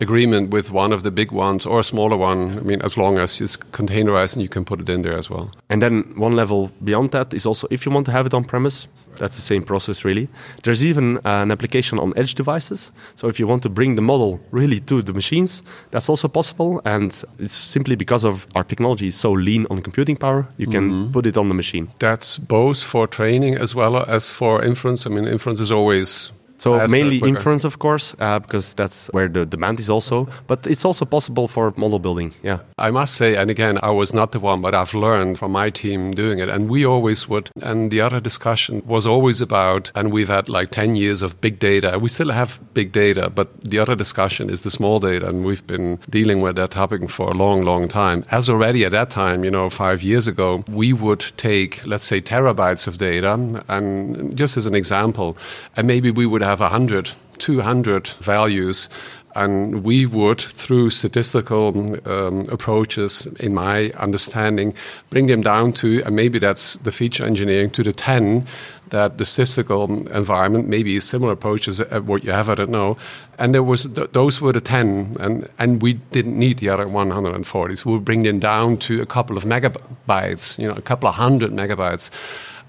agreement 0.00 0.50
with 0.50 0.70
one 0.70 0.92
of 0.92 1.02
the 1.02 1.10
big 1.10 1.32
ones 1.32 1.66
or 1.66 1.78
a 1.80 1.84
smaller 1.84 2.16
one. 2.16 2.58
I 2.58 2.62
mean, 2.62 2.82
as 2.82 2.96
long 2.96 3.18
as 3.18 3.40
it's 3.40 3.56
containerized 3.56 4.34
and 4.34 4.42
you 4.42 4.48
can 4.48 4.64
put 4.64 4.80
it 4.80 4.88
in 4.88 5.02
there 5.02 5.16
as 5.16 5.30
well. 5.30 5.50
And 5.68 5.82
then 5.82 6.12
one 6.16 6.36
level 6.36 6.70
beyond 6.84 7.10
that 7.12 7.32
is 7.32 7.46
also 7.46 7.66
if 7.70 7.86
you 7.86 7.92
want 7.92 8.06
to 8.06 8.12
have 8.12 8.26
it 8.26 8.34
on 8.34 8.44
premise, 8.44 8.88
that's 9.16 9.36
the 9.36 9.42
same 9.42 9.62
process, 9.62 10.04
really. 10.04 10.28
There's 10.62 10.84
even 10.84 11.18
an 11.24 11.50
application 11.50 11.98
on 11.98 12.12
edge 12.16 12.34
devices. 12.34 12.92
So 13.14 13.28
if 13.28 13.40
you 13.40 13.46
want 13.46 13.62
to 13.62 13.68
bring 13.68 13.96
the 13.96 14.02
model 14.02 14.40
really 14.50 14.80
to 14.80 15.02
the 15.02 15.12
machines, 15.12 15.62
that's 15.90 16.08
also 16.08 16.28
possible. 16.28 16.82
And 16.84 17.24
it's 17.38 17.54
simply 17.54 17.96
because 17.96 18.24
of 18.24 18.46
our 18.54 18.64
technology 18.64 19.06
is 19.06 19.14
so 19.14 19.32
lean 19.32 19.66
on 19.70 19.80
computing 19.80 20.16
power, 20.16 20.48
you 20.58 20.66
can 20.66 20.90
mm-hmm. 20.90 21.12
put 21.12 21.26
it 21.26 21.36
on 21.36 21.48
the 21.48 21.54
machine. 21.54 21.88
That's 21.98 22.38
both 22.38 22.82
for 22.82 23.06
training 23.06 23.54
as 23.56 23.74
well 23.74 23.96
as 23.96 24.30
for 24.30 24.62
inference. 24.62 25.06
I 25.06 25.10
mean, 25.10 25.26
inference 25.26 25.60
is 25.60 25.72
always 25.72 26.30
so 26.58 26.86
mainly 26.88 27.18
inference, 27.18 27.64
of 27.64 27.78
course, 27.78 28.14
uh, 28.20 28.38
because 28.38 28.74
that's 28.74 29.08
where 29.08 29.28
the 29.28 29.44
demand 29.44 29.80
is 29.80 29.90
also. 29.90 30.28
But 30.46 30.66
it's 30.66 30.84
also 30.84 31.04
possible 31.04 31.48
for 31.48 31.72
model 31.76 31.98
building. 31.98 32.34
Yeah. 32.42 32.60
I 32.78 32.90
must 32.90 33.14
say, 33.14 33.36
and 33.36 33.50
again, 33.50 33.78
I 33.82 33.90
was 33.90 34.14
not 34.14 34.32
the 34.32 34.40
one, 34.40 34.60
but 34.60 34.74
I've 34.74 34.94
learned 34.94 35.38
from 35.38 35.52
my 35.52 35.70
team 35.70 36.12
doing 36.12 36.38
it, 36.38 36.48
and 36.48 36.68
we 36.68 36.84
always 36.84 37.28
would. 37.28 37.50
And 37.62 37.90
the 37.90 38.00
other 38.00 38.20
discussion 38.20 38.82
was 38.86 39.06
always 39.06 39.40
about, 39.40 39.90
and 39.94 40.12
we've 40.12 40.28
had 40.28 40.48
like 40.48 40.70
ten 40.70 40.96
years 40.96 41.22
of 41.22 41.40
big 41.40 41.58
data. 41.58 41.98
We 41.98 42.08
still 42.08 42.30
have 42.30 42.58
big 42.74 42.92
data, 42.92 43.30
but 43.30 43.48
the 43.62 43.78
other 43.78 43.94
discussion 43.94 44.50
is 44.50 44.62
the 44.62 44.70
small 44.70 44.98
data, 44.98 45.28
and 45.28 45.44
we've 45.44 45.66
been 45.66 45.98
dealing 46.10 46.40
with 46.40 46.56
that 46.56 46.70
topic 46.70 47.08
for 47.10 47.30
a 47.30 47.34
long, 47.34 47.62
long 47.62 47.88
time. 47.88 48.24
As 48.30 48.48
already 48.48 48.84
at 48.84 48.92
that 48.92 49.10
time, 49.10 49.44
you 49.44 49.50
know, 49.50 49.68
five 49.68 50.02
years 50.02 50.26
ago, 50.26 50.64
we 50.68 50.92
would 50.92 51.24
take, 51.36 51.84
let's 51.86 52.04
say, 52.04 52.20
terabytes 52.20 52.86
of 52.86 52.98
data, 52.98 53.34
and 53.68 54.36
just 54.36 54.56
as 54.56 54.66
an 54.66 54.74
example, 54.74 55.36
and 55.76 55.86
maybe 55.86 56.10
we 56.10 56.26
would 56.26 56.42
have 56.46 56.60
100, 56.60 57.10
200 57.38 58.08
values 58.20 58.88
and 59.36 59.84
we 59.84 60.06
would, 60.06 60.40
through 60.40 60.88
statistical 60.88 61.68
um, 62.08 62.46
approaches, 62.48 63.26
in 63.38 63.52
my 63.52 63.90
understanding, 63.90 64.72
bring 65.10 65.26
them 65.26 65.42
down 65.42 65.74
to, 65.74 66.02
and 66.04 66.16
maybe 66.16 66.38
that's 66.38 66.76
the 66.76 66.90
feature 66.90 67.24
engineering, 67.24 67.68
to 67.70 67.82
the 67.82 67.92
10 67.92 68.46
that 68.88 69.18
the 69.18 69.26
statistical 69.26 70.08
environment, 70.08 70.68
maybe 70.68 70.98
similar 71.00 71.32
approaches 71.32 71.80
at 71.80 72.04
what 72.04 72.24
you 72.24 72.30
have, 72.30 72.48
I 72.48 72.54
don't 72.54 72.70
know. 72.70 72.96
And 73.38 73.52
there 73.52 73.62
was 73.62 73.84
th- 73.84 74.10
those 74.12 74.40
were 74.40 74.52
the 74.52 74.60
10, 74.60 75.16
and, 75.20 75.50
and 75.58 75.82
we 75.82 75.94
didn't 76.12 76.38
need 76.38 76.58
the 76.58 76.70
other 76.70 76.86
140s. 76.86 77.78
So 77.78 77.90
we 77.90 77.96
would 77.96 78.06
bring 78.06 78.22
them 78.22 78.38
down 78.38 78.78
to 78.78 79.02
a 79.02 79.06
couple 79.06 79.36
of 79.36 79.44
megabytes, 79.44 80.58
you 80.58 80.66
know, 80.66 80.74
a 80.74 80.82
couple 80.82 81.10
of 81.10 81.16
hundred 81.16 81.50
megabytes 81.50 82.10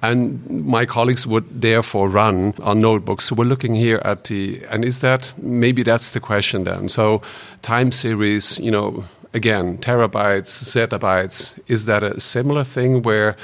and 0.02 0.48
my 0.50 0.86
colleagues 0.86 1.26
would 1.26 1.62
therefore 1.62 2.08
run 2.10 2.54
on 2.62 2.82
notebooks. 2.82 3.26
So 3.26 3.36
we're 3.36 3.46
looking 3.46 3.76
here 3.76 4.02
at 4.06 4.26
the, 4.26 4.62
and 4.70 4.86
is 4.86 5.00
that 5.00 5.34
maybe 5.38 5.84
that's 5.84 6.12
the 6.12 6.20
question 6.20 6.64
then? 6.66 6.90
So 6.90 7.22
time 7.62 7.92
series, 7.92 8.60
you 8.60 8.72
know, 8.72 9.04
again, 9.34 9.78
terabytes, 9.80 10.64
zettabytes. 10.64 11.58
Is 11.68 11.86
that 11.86 12.04
a 12.04 12.20
similar 12.20 12.64
thing 12.64 13.02
where 13.02 13.36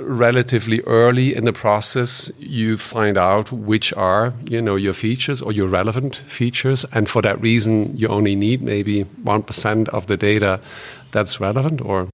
relatively 0.00 0.80
early 0.82 1.34
in 1.34 1.44
the 1.44 1.52
process 1.52 2.30
you 2.38 2.76
find 2.78 3.18
out 3.18 3.52
which 3.52 3.92
are 3.94 4.32
you 4.44 4.62
know 4.62 4.74
your 4.74 4.94
features 4.94 5.42
or 5.42 5.52
your 5.52 5.68
relevant 5.68 6.16
features 6.16 6.86
and 6.92 7.06
for 7.06 7.20
that 7.20 7.38
reason 7.42 7.94
you 7.96 8.08
only 8.08 8.34
need 8.34 8.62
maybe 8.62 9.04
1% 9.24 9.88
of 9.88 10.06
the 10.06 10.16
data 10.16 10.58
that's 11.10 11.38
relevant 11.38 11.82
or 11.82 12.08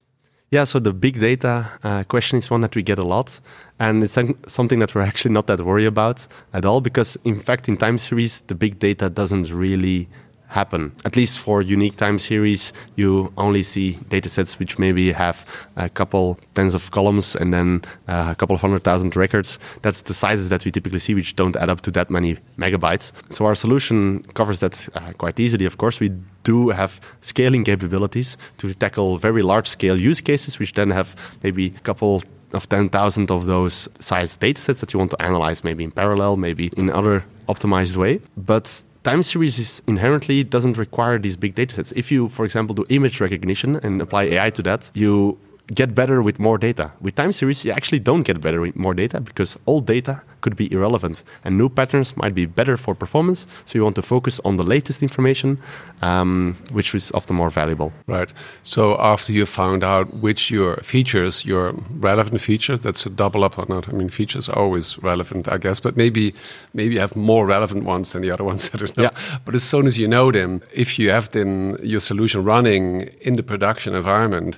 yeah, 0.49 0.63
so 0.63 0.79
the 0.79 0.93
big 0.93 1.19
data 1.19 1.69
uh, 1.83 2.03
question 2.05 2.37
is 2.37 2.49
one 2.49 2.61
that 2.61 2.75
we 2.75 2.81
get 2.81 2.97
a 2.97 3.03
lot, 3.03 3.39
and 3.79 4.03
it's 4.03 4.17
something 4.47 4.79
that 4.79 4.95
we're 4.95 5.01
actually 5.11 5.33
not 5.33 5.47
that 5.47 5.61
worried 5.61 5.85
about 5.85 6.27
at 6.53 6.65
all 6.65 6.79
because, 6.79 7.17
in 7.25 7.39
fact, 7.39 7.67
in 7.67 7.75
time 7.77 7.97
series, 7.97 8.41
the 8.41 8.55
big 8.55 8.79
data 8.79 9.09
doesn't 9.09 9.51
really 9.51 10.07
happen. 10.47 10.91
At 11.05 11.15
least 11.15 11.39
for 11.39 11.61
unique 11.61 11.97
time 11.97 12.19
series, 12.19 12.73
you 12.95 13.31
only 13.37 13.63
see 13.63 13.93
datasets 14.09 14.59
which 14.59 14.79
maybe 14.79 15.11
have 15.11 15.45
a 15.75 15.89
couple 15.89 16.39
tens 16.55 16.73
of 16.73 16.91
columns 16.91 17.35
and 17.35 17.53
then 17.53 17.81
uh, 18.07 18.29
a 18.31 18.35
couple 18.35 18.55
of 18.55 18.61
hundred 18.61 18.83
thousand 18.83 19.15
records. 19.15 19.59
That's 19.81 20.01
the 20.01 20.13
sizes 20.13 20.49
that 20.49 20.65
we 20.65 20.71
typically 20.71 20.99
see, 20.99 21.13
which 21.13 21.35
don't 21.35 21.55
add 21.55 21.69
up 21.69 21.81
to 21.81 21.91
that 21.91 22.09
many 22.09 22.37
megabytes. 22.57 23.11
So 23.29 23.45
our 23.45 23.55
solution 23.55 24.23
covers 24.33 24.59
that 24.59 24.87
uh, 24.95 25.13
quite 25.17 25.39
easily. 25.39 25.65
Of 25.65 25.77
course, 25.77 25.99
we 25.99 26.11
do 26.43 26.69
have 26.69 27.01
scaling 27.21 27.63
capabilities 27.63 28.37
to 28.57 28.73
tackle 28.73 29.17
very 29.17 29.41
large 29.41 29.67
scale 29.67 29.99
use 29.99 30.21
cases, 30.21 30.59
which 30.59 30.73
then 30.73 30.91
have 30.91 31.15
maybe 31.43 31.67
a 31.67 31.79
couple 31.81 32.23
of 32.53 32.69
10,000 32.69 33.29
of 33.29 33.45
those 33.45 33.89
size 33.99 34.37
datasets 34.37 34.79
that 34.79 34.93
you 34.93 34.99
want 34.99 35.11
to 35.11 35.21
analyze, 35.21 35.63
maybe 35.63 35.83
in 35.83 35.91
parallel, 35.91 36.37
maybe 36.37 36.69
in 36.77 36.89
other 36.89 37.25
optimized 37.49 37.97
way. 37.97 38.21
But 38.37 38.81
time 39.07 39.23
series 39.23 39.57
is 39.57 39.81
inherently 39.87 40.43
doesn't 40.43 40.77
require 40.77 41.17
these 41.17 41.37
big 41.37 41.55
data 41.55 41.73
sets. 41.75 41.93
If 41.93 42.11
you, 42.11 42.27
for 42.27 42.43
example, 42.43 42.75
do 42.75 42.85
image 42.89 43.21
recognition 43.21 43.77
and 43.77 44.01
apply 44.01 44.23
AI 44.23 44.49
to 44.49 44.61
that, 44.63 44.91
you 44.95 45.37
get 45.73 45.93
better 45.93 46.21
with 46.21 46.39
more 46.39 46.57
data. 46.57 46.91
With 47.01 47.15
time 47.15 47.33
series, 47.33 47.65
you 47.65 47.71
actually 47.71 47.99
don't 47.99 48.23
get 48.23 48.41
better 48.41 48.61
with 48.61 48.75
more 48.75 48.93
data 48.93 49.19
because 49.19 49.57
old 49.65 49.85
data 49.85 50.23
could 50.41 50.55
be 50.55 50.71
irrelevant 50.71 51.23
and 51.43 51.57
new 51.57 51.67
patterns 51.67 52.15
might 52.15 52.33
be 52.33 52.45
better 52.45 52.77
for 52.77 52.95
performance. 52.95 53.45
So 53.65 53.77
you 53.77 53.83
want 53.83 53.95
to 53.95 54.01
focus 54.01 54.39
on 54.45 54.57
the 54.57 54.63
latest 54.63 55.01
information, 55.03 55.59
um, 56.01 56.55
which 56.71 56.95
is 56.95 57.11
often 57.11 57.35
more 57.35 57.49
valuable. 57.49 57.91
Right. 58.07 58.29
So 58.63 58.97
after 58.99 59.33
you 59.33 59.45
found 59.45 59.83
out 59.83 60.13
which 60.15 60.49
your 60.49 60.77
features, 60.77 61.45
your 61.45 61.73
relevant 61.99 62.39
features, 62.39 62.81
that's 62.81 63.05
a 63.05 63.09
double 63.09 63.43
up 63.43 63.57
or 63.57 63.65
not. 63.67 63.89
I 63.89 63.91
mean, 63.91 64.09
features 64.09 64.47
are 64.47 64.57
always 64.57 64.97
relevant, 64.99 65.51
I 65.51 65.57
guess, 65.57 65.79
but 65.79 65.97
maybe 65.97 66.33
maybe 66.73 66.93
you 66.95 66.99
have 67.01 67.15
more 67.15 67.45
relevant 67.45 67.83
ones 67.83 68.13
than 68.13 68.21
the 68.21 68.31
other 68.31 68.43
ones. 68.51 68.69
That 68.69 68.81
are 68.81 69.01
not. 69.01 69.13
Yeah. 69.13 69.39
But 69.43 69.55
as 69.55 69.63
soon 69.63 69.85
as 69.87 69.97
you 69.97 70.07
know 70.07 70.31
them, 70.31 70.61
if 70.73 70.97
you 70.97 71.09
have 71.09 71.29
then 71.31 71.77
your 71.83 71.99
solution 71.99 72.43
running 72.43 73.09
in 73.21 73.35
the 73.35 73.43
production 73.43 73.95
environment, 73.95 74.57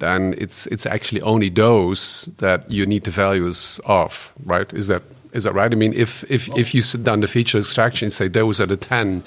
then 0.00 0.34
it's 0.38 0.66
it's 0.66 0.86
actually 0.86 1.22
only 1.22 1.48
those 1.48 2.28
that 2.38 2.70
you 2.70 2.86
need 2.86 3.04
the 3.04 3.10
values 3.10 3.80
of, 3.84 4.32
right? 4.44 4.72
Is 4.72 4.88
that 4.88 5.02
is 5.32 5.44
that 5.44 5.54
right? 5.54 5.72
I 5.72 5.76
mean, 5.76 5.94
if 5.94 6.24
if 6.30 6.48
if 6.56 6.74
you 6.74 6.82
sit 6.82 7.04
down 7.04 7.20
the 7.20 7.28
feature 7.28 7.58
extraction 7.58 8.06
and 8.06 8.12
say 8.12 8.28
those 8.28 8.60
are 8.60 8.66
the 8.66 8.76
ten, 8.76 9.22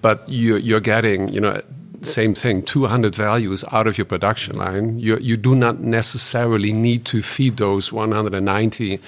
but 0.00 0.28
you 0.28 0.56
you're 0.56 0.80
getting 0.80 1.28
you 1.28 1.40
know 1.40 1.60
same 2.02 2.34
thing 2.34 2.62
200 2.62 3.14
values 3.14 3.64
out 3.70 3.86
of 3.86 3.96
your 3.96 4.04
production 4.04 4.56
line 4.56 4.98
you 4.98 5.16
you 5.18 5.36
do 5.36 5.54
not 5.54 5.78
necessarily 5.78 6.72
need 6.72 7.04
to 7.04 7.22
feed 7.22 7.58
those 7.58 7.92
190 7.92 8.98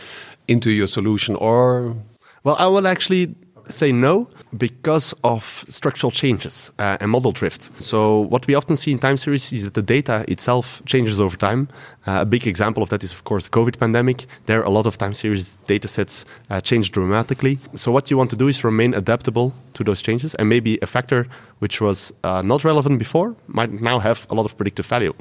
into 0.46 0.70
your 0.70 0.86
solution 0.86 1.34
or 1.36 1.96
well 2.44 2.54
i 2.60 2.68
will 2.68 2.86
actually 2.86 3.34
say 3.68 3.92
no 3.92 4.28
because 4.56 5.14
of 5.24 5.64
structural 5.68 6.10
changes 6.10 6.70
uh, 6.78 6.96
and 7.00 7.10
model 7.10 7.32
drift. 7.32 7.70
So 7.82 8.20
what 8.20 8.46
we 8.46 8.54
often 8.54 8.76
see 8.76 8.92
in 8.92 8.98
time 8.98 9.16
series 9.16 9.52
is 9.52 9.64
that 9.64 9.74
the 9.74 9.82
data 9.82 10.24
itself 10.28 10.82
changes 10.86 11.20
over 11.20 11.36
time. 11.36 11.68
Uh, 12.06 12.18
a 12.20 12.26
big 12.26 12.46
example 12.46 12.82
of 12.82 12.88
that 12.90 13.02
is, 13.02 13.12
of 13.12 13.24
course, 13.24 13.44
the 13.44 13.50
COVID 13.50 13.78
pandemic. 13.78 14.26
There, 14.46 14.62
a 14.62 14.70
lot 14.70 14.86
of 14.86 14.98
time 14.98 15.14
series 15.14 15.56
data 15.66 15.88
sets 15.88 16.24
uh, 16.50 16.60
changed 16.60 16.92
dramatically. 16.92 17.58
So 17.74 17.90
what 17.90 18.10
you 18.10 18.16
want 18.16 18.30
to 18.30 18.36
do 18.36 18.48
is 18.48 18.62
remain 18.64 18.94
adaptable 18.94 19.54
to 19.74 19.84
those 19.84 20.02
changes, 20.02 20.34
and 20.34 20.48
maybe 20.48 20.78
a 20.82 20.86
factor 20.86 21.26
which 21.58 21.80
was 21.80 22.12
uh, 22.24 22.42
not 22.42 22.64
relevant 22.64 22.98
before 22.98 23.34
might 23.46 23.72
now 23.80 23.98
have 23.98 24.26
a 24.30 24.34
lot 24.34 24.44
of 24.44 24.56
predictive 24.56 24.86
value. 24.86 25.12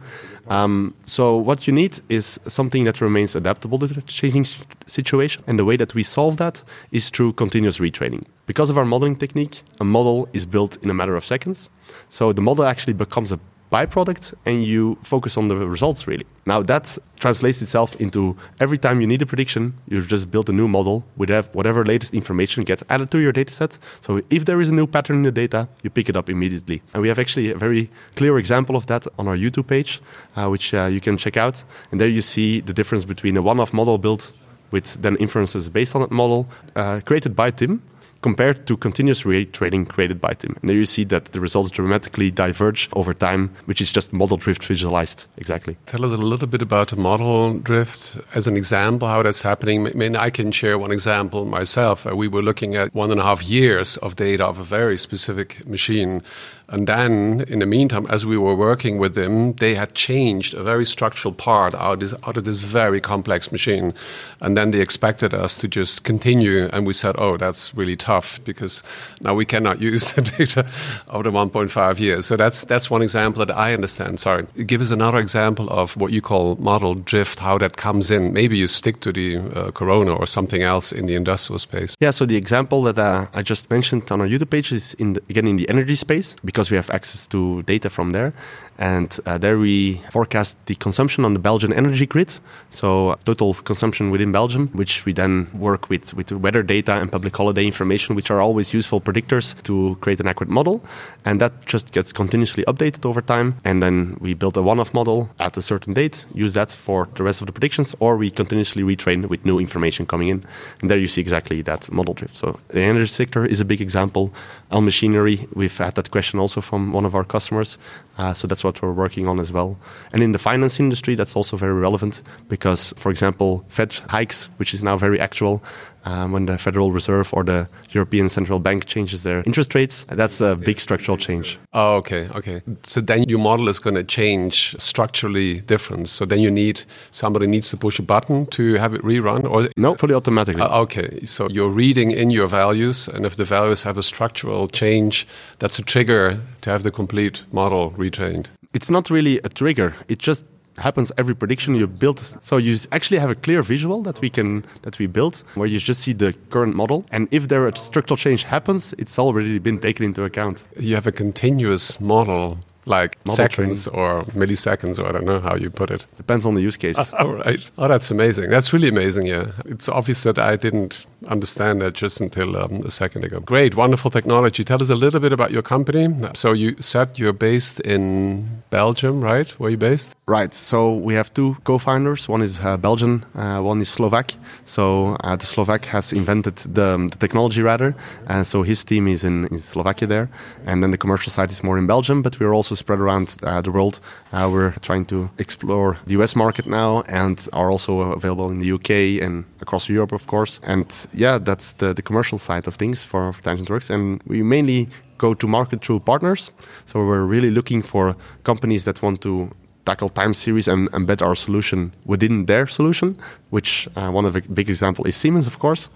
Um, 0.48 0.94
so 1.06 1.38
what 1.38 1.68
you 1.68 1.74
need 1.74 2.02
is 2.10 2.40
something 2.48 2.84
that 2.86 3.02
remains 3.02 3.36
adaptable 3.36 3.80
to 3.80 3.88
the 3.88 4.02
changing 4.02 4.46
situation, 4.88 5.44
and 5.48 5.60
the 5.60 5.66
way 5.66 5.78
that 5.78 5.94
we 5.94 6.04
solve 6.04 6.38
that 6.38 6.64
is 6.92 7.10
through 7.10 7.34
continuous 7.34 7.80
retraining. 7.80 8.26
Because 8.46 8.70
of 8.70 8.78
our 8.78 8.86
modeling 8.86 9.16
technique, 9.16 9.64
a 9.80 9.86
model 9.86 10.28
is 10.34 10.46
built 10.46 10.78
in 10.84 10.90
a 10.90 10.94
matter 10.94 11.16
of 11.16 11.26
seconds. 11.26 11.70
So 12.10 12.34
the 12.34 12.42
model 12.42 12.66
actually 12.66 12.94
becomes 12.94 13.32
a 13.32 13.40
byproduct 13.76 14.34
and 14.46 14.64
you 14.64 14.98
focus 15.02 15.38
on 15.38 15.48
the 15.48 15.58
results 15.76 16.08
really. 16.08 16.26
Now 16.46 16.62
that 16.72 16.98
translates 17.24 17.62
itself 17.62 17.90
into 18.06 18.36
every 18.60 18.78
time 18.78 19.02
you 19.02 19.08
need 19.08 19.22
a 19.22 19.26
prediction, 19.26 19.64
you 19.88 20.02
just 20.02 20.30
build 20.30 20.48
a 20.50 20.56
new 20.62 20.68
model 20.68 21.04
with 21.18 21.30
whatever 21.58 21.86
latest 21.94 22.14
information 22.14 22.64
gets 22.64 22.84
added 22.90 23.10
to 23.12 23.20
your 23.20 23.34
dataset. 23.34 23.72
So 24.02 24.22
if 24.30 24.42
there 24.46 24.60
is 24.64 24.70
a 24.70 24.76
new 24.80 24.88
pattern 24.96 25.16
in 25.18 25.24
the 25.24 25.32
data, 25.32 25.68
you 25.84 25.90
pick 25.90 26.10
it 26.10 26.16
up 26.16 26.30
immediately. 26.30 26.82
And 26.94 27.02
we 27.02 27.08
have 27.08 27.20
actually 27.20 27.52
a 27.52 27.58
very 27.58 27.90
clear 28.16 28.38
example 28.38 28.76
of 28.76 28.86
that 28.88 29.08
on 29.18 29.28
our 29.28 29.38
YouTube 29.38 29.68
page, 29.68 30.02
uh, 30.36 30.48
which 30.54 30.74
uh, 30.74 30.86
you 30.86 31.02
can 31.02 31.18
check 31.18 31.38
out. 31.38 31.64
And 31.92 32.00
there 32.00 32.10
you 32.18 32.22
see 32.22 32.62
the 32.62 32.74
difference 32.74 33.06
between 33.06 33.38
a 33.38 33.42
one-off 33.42 33.74
model 33.74 33.98
built 33.98 34.32
with 34.74 35.02
then 35.02 35.16
inferences 35.18 35.70
based 35.70 35.96
on 35.96 36.02
that 36.02 36.12
model 36.12 36.48
uh, 36.76 37.00
created 37.06 37.36
by 37.36 37.52
Tim 37.52 37.82
compared 38.24 38.66
to 38.66 38.78
continuous 38.78 39.24
retraining 39.24 39.88
created 39.88 40.20
by 40.20 40.34
Tim. 40.34 40.56
And 40.62 40.70
there 40.70 40.78
you 40.78 40.86
see 40.86 41.04
that 41.06 41.26
the 41.26 41.40
results 41.40 41.70
dramatically 41.70 42.32
diverge 42.32 42.90
over 42.94 43.14
time, 43.14 43.52
which 43.66 43.82
is 43.82 43.92
just 43.92 44.14
model 44.14 44.38
drift 44.38 44.64
visualized 44.64 45.28
exactly. 45.38 45.78
Tell 45.86 46.04
us 46.06 46.12
a 46.12 46.18
little 46.18 46.48
bit 46.48 46.62
about 46.62 46.88
the 46.88 46.96
model 46.96 47.60
drift 47.60 48.18
as 48.34 48.48
an 48.48 48.58
example, 48.58 49.08
how 49.08 49.22
that's 49.22 49.42
happening. 49.42 49.86
I 49.86 49.92
mean, 49.92 50.16
I 50.16 50.30
can 50.30 50.52
share 50.52 50.80
one 50.80 50.92
example 50.92 51.46
myself. 51.46 52.08
Uh, 52.08 52.16
we 52.16 52.28
were 52.28 52.42
looking 52.42 52.76
at 52.76 52.96
one 52.96 53.12
and 53.12 53.20
a 53.20 53.24
half 53.24 53.44
years 53.44 53.98
of 53.98 54.16
data 54.16 54.46
of 54.46 54.58
a 54.58 54.64
very 54.64 54.98
specific 54.98 55.68
machine 55.68 56.24
and 56.70 56.88
then, 56.88 57.46
in 57.50 57.60
the 57.60 57.66
meantime, 57.66 58.06
as 58.10 58.26
we 58.26 58.38
were 58.38 58.56
working 58.56 58.98
with 58.98 59.16
them, 59.16 59.54
they 59.54 59.76
had 59.76 59.94
changed 59.96 60.54
a 60.54 60.64
very 60.64 60.86
structural 60.86 61.34
part 61.34 61.76
out, 61.76 62.00
this, 62.00 62.14
out 62.26 62.38
of 62.38 62.46
this 62.46 62.58
very 62.58 63.02
complex 63.02 63.52
machine. 63.52 63.94
And 64.40 64.58
then 64.58 64.72
they 64.72 64.80
expected 64.80 65.34
us 65.34 65.58
to 65.58 65.68
just 65.68 66.04
continue. 66.04 66.70
And 66.72 66.88
we 66.88 66.94
said, 66.94 67.16
oh, 67.18 67.38
that's 67.38 67.76
really 67.76 67.98
tough 67.98 68.44
because 68.46 68.82
now 69.22 69.36
we 69.36 69.46
cannot 69.46 69.82
use 69.92 70.14
the 70.14 70.22
data 70.22 70.66
of 71.08 71.26
the 71.26 71.32
1.5 71.32 72.00
years. 72.00 72.26
So 72.26 72.38
that's, 72.38 72.64
that's 72.64 72.90
one 72.90 73.02
example 73.02 73.46
that 73.46 73.56
I 73.56 73.74
understand. 73.74 74.20
Sorry. 74.20 74.48
Give 74.66 74.80
us 74.80 74.92
another 74.92 75.20
example 75.20 75.70
of 75.70 75.98
what 75.98 76.14
you 76.14 76.22
call 76.22 76.56
model 76.56 76.96
drift, 76.96 77.40
how 77.40 77.58
that 77.58 77.76
comes 77.76 78.10
in. 78.10 78.32
Maybe 78.32 78.58
you 78.58 78.68
stick 78.68 79.02
to 79.02 79.12
the 79.12 79.38
uh, 79.38 79.72
Corona 79.72 80.16
or 80.16 80.26
something 80.26 80.62
else 80.62 80.94
in 80.94 81.08
the 81.08 81.16
industrial 81.16 81.60
space. 81.60 81.96
Yeah, 82.00 82.12
so 82.12 82.26
the 82.26 82.38
example 82.38 82.84
that 82.84 82.98
uh, 82.98 83.28
I 83.34 83.42
just 83.42 83.70
mentioned 83.70 84.10
on 84.12 84.22
our 84.22 84.28
YouTube 84.28 84.50
page 84.50 84.72
is, 84.72 84.94
in 84.96 85.14
the, 85.14 85.24
again, 85.30 85.46
in 85.46 85.58
the 85.58 85.68
energy 85.68 85.96
space 85.96 86.36
because 86.54 86.70
we 86.70 86.78
have 86.78 86.92
access 86.92 87.26
to 87.26 87.64
data 87.64 87.90
from 87.90 88.12
there. 88.12 88.32
And 88.78 89.20
uh, 89.26 89.38
there 89.38 89.60
we 89.60 90.02
forecast 90.12 90.56
the 90.66 90.76
consumption 90.76 91.26
on 91.26 91.34
the 91.34 91.40
Belgian 91.40 91.72
energy 91.72 92.08
grid, 92.08 92.40
so 92.70 93.16
total 93.24 93.54
consumption 93.54 94.10
within 94.10 94.32
Belgium, 94.32 94.70
which 94.70 95.06
we 95.06 95.14
then 95.14 95.48
work 95.54 95.90
with, 95.90 96.14
with 96.14 96.32
weather 96.32 96.64
data 96.64 96.94
and 96.94 97.12
public 97.12 97.36
holiday 97.38 97.66
information, 97.66 98.16
which 98.16 98.32
are 98.32 98.42
always 98.42 98.74
useful 98.74 99.00
predictors 99.00 99.62
to 99.64 99.96
create 100.02 100.20
an 100.20 100.28
accurate 100.28 100.50
model. 100.50 100.84
And 101.24 101.40
that 101.40 101.66
just 101.66 101.92
gets 101.92 102.12
continuously 102.12 102.64
updated 102.66 103.06
over 103.06 103.22
time. 103.22 103.58
And 103.64 103.82
then 103.82 104.18
we 104.20 104.34
build 104.34 104.58
a 104.58 104.64
one 104.64 104.80
off 104.80 104.94
model 104.94 105.30
at 105.40 105.56
a 105.56 105.62
certain 105.62 105.94
date, 105.94 106.26
use 106.34 106.54
that 106.54 106.72
for 106.72 107.08
the 107.16 107.24
rest 107.24 107.42
of 107.42 107.48
the 107.48 107.54
predictions, 107.54 107.96
or 108.00 108.18
we 108.18 108.32
continuously 108.32 108.82
retrain 108.82 109.28
with 109.28 109.46
new 109.46 109.60
information 109.60 110.08
coming 110.08 110.30
in. 110.30 110.44
And 110.82 110.90
there 110.90 110.98
you 110.98 111.08
see 111.08 111.22
exactly 111.22 111.62
that 111.62 111.92
model 111.92 112.16
drift. 112.16 112.38
So 112.38 112.60
the 112.70 112.82
energy 112.82 113.12
sector 113.12 113.46
is 113.46 113.62
a 113.62 113.66
big 113.66 113.82
example. 113.82 114.34
Elm 114.72 114.86
Machinery, 114.86 115.48
we've 115.54 115.78
had 115.78 115.94
that 115.96 116.10
question 116.10 116.40
also 116.44 116.62
from 116.62 116.92
one 116.94 117.06
of 117.06 117.16
our 117.16 117.24
customers. 117.24 117.78
Uh, 118.18 118.34
so 118.34 118.48
that's 118.48 118.64
what 118.64 118.82
we're 118.82 118.94
working 118.94 119.28
on 119.28 119.40
as 119.40 119.52
well. 119.52 119.80
And 120.14 120.22
in 120.22 120.34
the 120.34 120.40
finance 120.40 120.80
industry, 120.80 121.16
that's 121.16 121.36
also 121.36 121.58
very 121.58 121.74
relevant 121.74 122.22
because, 122.48 122.94
for 122.98 123.10
example, 123.10 123.66
Fed 123.70 123.94
hikes, 124.10 124.50
which 124.58 124.74
is 124.76 124.84
now 124.84 124.98
very 124.98 125.20
actual, 125.20 125.64
um, 126.06 126.32
when 126.32 126.46
the 126.46 126.58
Federal 126.58 126.92
Reserve 126.92 127.34
or 127.34 127.44
the 127.44 127.68
European 127.92 128.30
Central 128.30 128.60
Bank 128.60 128.86
changes 128.86 129.24
their 129.24 129.44
interest 129.46 129.76
rates, 129.76 130.06
that's 130.10 130.42
a 130.42 130.56
big 130.56 130.80
structural 130.80 131.18
change. 131.18 131.58
Oh, 131.74 131.96
okay, 131.96 132.28
okay. 132.36 132.62
So 132.84 133.02
then 133.02 133.24
your 133.24 133.40
model 133.40 133.70
is 133.70 133.80
going 133.80 133.96
to 133.96 134.04
change 134.04 134.76
structurally 134.78 135.62
different. 135.62 136.08
So 136.10 136.26
then 136.26 136.40
you 136.40 136.52
need 136.52 136.84
somebody 137.12 137.48
needs 137.48 137.70
to 137.72 137.78
push 137.78 138.00
a 138.00 138.04
button 138.04 138.46
to 138.48 138.76
have 138.76 138.94
it 138.94 139.02
rerun, 139.02 139.50
or 139.50 139.70
no, 139.78 139.96
fully 139.96 140.14
automatically. 140.14 140.62
Uh, 140.62 140.82
okay, 140.82 141.26
so 141.26 141.48
you're 141.50 141.70
reading 141.70 142.12
in 142.12 142.30
your 142.30 142.48
values, 142.48 143.08
and 143.08 143.26
if 143.26 143.36
the 143.36 143.46
values 143.46 143.84
have 143.84 143.98
a 143.98 144.04
structural 144.04 144.68
change, 144.68 145.28
that's 145.60 145.80
a 145.80 145.84
trigger 145.84 146.40
to 146.62 146.70
have 146.70 146.84
the 146.84 146.92
complete 146.92 147.44
model 147.52 147.92
retrained. 147.92 148.50
It's 148.74 148.90
not 148.90 149.10
really 149.10 149.40
a 149.44 149.50
trigger. 149.50 149.94
It 150.08 150.18
just 150.18 150.46
happens 150.78 151.12
every 151.18 151.36
prediction 151.36 151.76
you 151.76 151.88
build. 151.88 152.20
So 152.42 152.58
you 152.58 152.78
actually 152.92 153.20
have 153.20 153.30
a 153.30 153.36
clear 153.36 153.62
visual 153.62 154.02
that 154.04 154.22
we 154.22 154.30
can 154.30 154.66
that 154.82 155.00
we 155.00 155.08
built 155.08 155.44
where 155.56 155.68
you 155.68 155.80
just 155.80 156.02
see 156.02 156.14
the 156.14 156.34
current 156.50 156.76
model, 156.76 157.06
and 157.12 157.28
if 157.32 157.48
there 157.48 157.68
a 157.68 157.76
structural 157.76 158.18
change 158.18 158.44
happens, 158.44 158.94
it's 158.98 159.20
already 159.20 159.60
been 159.60 159.80
taken 159.80 160.06
into 160.06 160.24
account. 160.24 160.66
You 160.80 160.96
have 160.96 161.08
a 161.08 161.12
continuous 161.12 162.00
model 162.00 162.58
like 162.86 163.18
Model 163.26 163.36
seconds 163.36 163.88
or 163.88 164.24
milliseconds, 164.36 165.00
or 165.00 165.08
I 165.08 165.12
don't 165.12 165.26
know 165.26 165.40
how 165.40 165.56
you 165.56 165.70
put 165.70 165.92
it. 165.92 166.06
Depends 166.18 166.46
on 166.46 166.56
the 166.56 166.62
use 166.62 166.78
case. 166.78 167.14
All 167.20 167.34
right. 167.34 167.70
Oh, 167.78 167.88
that's 167.88 168.12
amazing. 168.12 168.50
That's 168.50 168.74
really 168.74 168.90
amazing. 168.90 169.28
Yeah. 169.28 169.52
It's 169.66 169.90
obvious 169.90 170.24
that 170.24 170.38
I 170.38 170.56
didn't 170.56 171.06
understand 171.28 171.82
that 171.82 171.94
just 171.94 172.20
until 172.22 172.58
um, 172.58 172.82
a 172.86 172.92
second 172.92 173.24
ago. 173.24 173.40
Great. 173.40 173.76
Wonderful 173.76 174.12
technology. 174.12 174.64
Tell 174.64 174.82
us 174.82 174.90
a 174.90 174.96
little 174.96 175.20
bit 175.20 175.34
about 175.34 175.52
your 175.52 175.62
company. 175.62 176.08
So 176.34 176.54
you 176.54 176.76
said 176.80 177.18
you're 177.18 177.34
based 177.34 177.80
in 177.82 178.64
Belgium, 178.70 179.24
right? 179.24 179.50
Where 179.60 179.68
are 179.68 179.72
you 179.72 179.78
based? 179.78 180.16
Right. 180.26 180.54
So 180.54 180.94
we 180.94 181.14
have 181.16 181.34
two 181.34 181.56
co-founders. 181.64 182.28
One 182.28 182.42
is 182.42 182.60
uh, 182.60 182.78
Belgian, 182.78 183.26
uh, 183.36 183.62
one 183.62 183.82
is 183.82 183.90
Slovak. 183.90 184.34
So 184.66 185.16
uh, 185.24 185.36
the 185.36 185.46
Slovak 185.46 185.86
has 185.86 186.14
invented 186.14 186.58
the, 186.58 187.10
the 187.12 187.18
technology 187.18 187.62
rather, 187.62 187.96
and 188.28 188.46
so 188.46 188.64
his 188.64 188.84
team 188.84 189.08
is 189.08 189.24
in, 189.24 189.46
in 189.46 189.60
Slovakia 189.60 190.08
there, 190.08 190.30
and 190.66 190.82
then 190.82 190.92
the 190.92 190.98
commercial 190.98 191.32
side 191.32 191.52
is 191.52 191.64
more 191.64 191.78
in 191.78 191.88
Belgium. 191.88 192.22
But 192.22 192.40
we're 192.40 192.54
also 192.54 192.73
spread 192.76 193.00
around 193.00 193.36
uh, 193.44 193.62
the 193.62 193.72
world. 193.72 194.00
Uh, 194.32 194.50
we're 194.52 194.72
trying 194.82 195.06
to 195.06 195.30
explore 195.38 195.98
the 196.06 196.14
US 196.22 196.36
market 196.36 196.68
now, 196.68 197.04
and 197.08 197.48
are 197.54 197.72
also 197.72 198.12
available 198.12 198.50
in 198.52 198.60
the 198.60 198.72
UK 198.72 199.22
and 199.22 199.46
across 199.62 199.90
Europe, 199.90 200.12
of 200.12 200.28
course. 200.28 200.60
And 200.64 200.86
yeah, 201.14 201.38
that's 201.38 201.74
the, 201.74 201.94
the 201.94 202.02
commercial 202.02 202.38
side 202.38 202.68
of 202.68 202.76
things 202.76 203.06
for, 203.06 203.34
for 203.34 203.42
TangentWorks, 203.42 203.90
and 203.90 204.22
we 204.26 204.44
mainly 204.44 204.90
go 205.18 205.34
to 205.34 205.48
market 205.48 205.84
through 205.84 206.02
partners. 206.02 206.52
So 206.86 207.00
we're 207.00 207.24
really 207.24 207.52
looking 207.52 207.82
for 207.82 208.16
companies 208.44 208.84
that 208.86 209.02
want 209.02 209.22
to 209.22 209.52
tackle 209.86 210.10
time 210.10 210.34
series 210.34 210.68
and 210.68 210.90
embed 210.92 211.22
our 211.22 211.36
solution 211.36 211.94
within 212.06 212.46
their 212.46 212.68
solution, 212.68 213.18
which 213.50 213.88
uh, 213.96 214.10
one 214.10 214.26
of 214.26 214.34
the 214.34 214.42
big 214.42 214.70
example 214.70 215.06
is 215.06 215.16
Siemens, 215.16 215.48
of 215.48 215.60
course, 215.60 215.90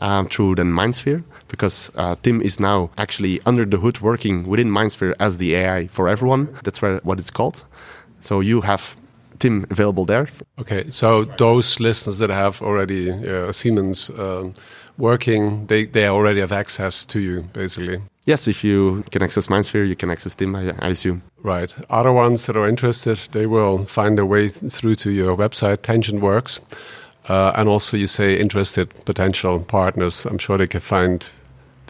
um, 0.00 0.28
through 0.28 0.54
then 0.56 0.72
MindSphere, 0.72 1.22
because 1.50 1.90
uh, 1.94 2.16
Tim 2.22 2.40
is 2.40 2.60
now 2.60 2.90
actually 2.96 3.40
under 3.44 3.64
the 3.64 3.78
hood 3.78 4.00
working 4.00 4.46
within 4.46 4.70
MindSphere 4.70 5.14
as 5.18 5.38
the 5.38 5.54
AI 5.54 5.86
for 5.88 6.08
everyone. 6.08 6.48
That's 6.64 6.80
where 6.80 6.98
what 6.98 7.18
it's 7.18 7.30
called. 7.30 7.64
So 8.20 8.40
you 8.40 8.60
have 8.62 8.96
Tim 9.38 9.66
available 9.70 10.04
there. 10.04 10.28
Okay, 10.60 10.88
so 10.90 11.24
those 11.24 11.80
listeners 11.80 12.18
that 12.18 12.30
have 12.30 12.62
already 12.62 13.10
uh, 13.10 13.52
Siemens 13.52 14.10
um, 14.10 14.54
working, 14.98 15.66
they, 15.66 15.86
they 15.86 16.06
already 16.06 16.40
have 16.40 16.52
access 16.52 17.04
to 17.06 17.20
you, 17.20 17.42
basically. 17.52 18.00
Yes, 18.26 18.46
if 18.46 18.62
you 18.62 19.02
can 19.10 19.22
access 19.22 19.48
MindSphere, 19.48 19.88
you 19.88 19.96
can 19.96 20.10
access 20.10 20.34
Tim, 20.34 20.54
I, 20.54 20.74
I 20.78 20.88
assume. 20.88 21.22
Right. 21.42 21.74
Other 21.88 22.12
ones 22.12 22.46
that 22.46 22.56
are 22.56 22.68
interested, 22.68 23.18
they 23.32 23.46
will 23.46 23.86
find 23.86 24.16
their 24.18 24.26
way 24.26 24.48
through 24.48 24.96
to 24.96 25.10
your 25.10 25.36
website, 25.36 25.82
Tangent 25.82 26.20
Works. 26.20 26.60
Uh, 27.28 27.52
and 27.56 27.68
also, 27.68 27.96
you 27.96 28.06
say 28.06 28.38
interested 28.38 28.92
potential 29.04 29.60
partners. 29.60 30.26
I'm 30.26 30.38
sure 30.38 30.58
they 30.58 30.66
can 30.66 30.80
find 30.80 31.26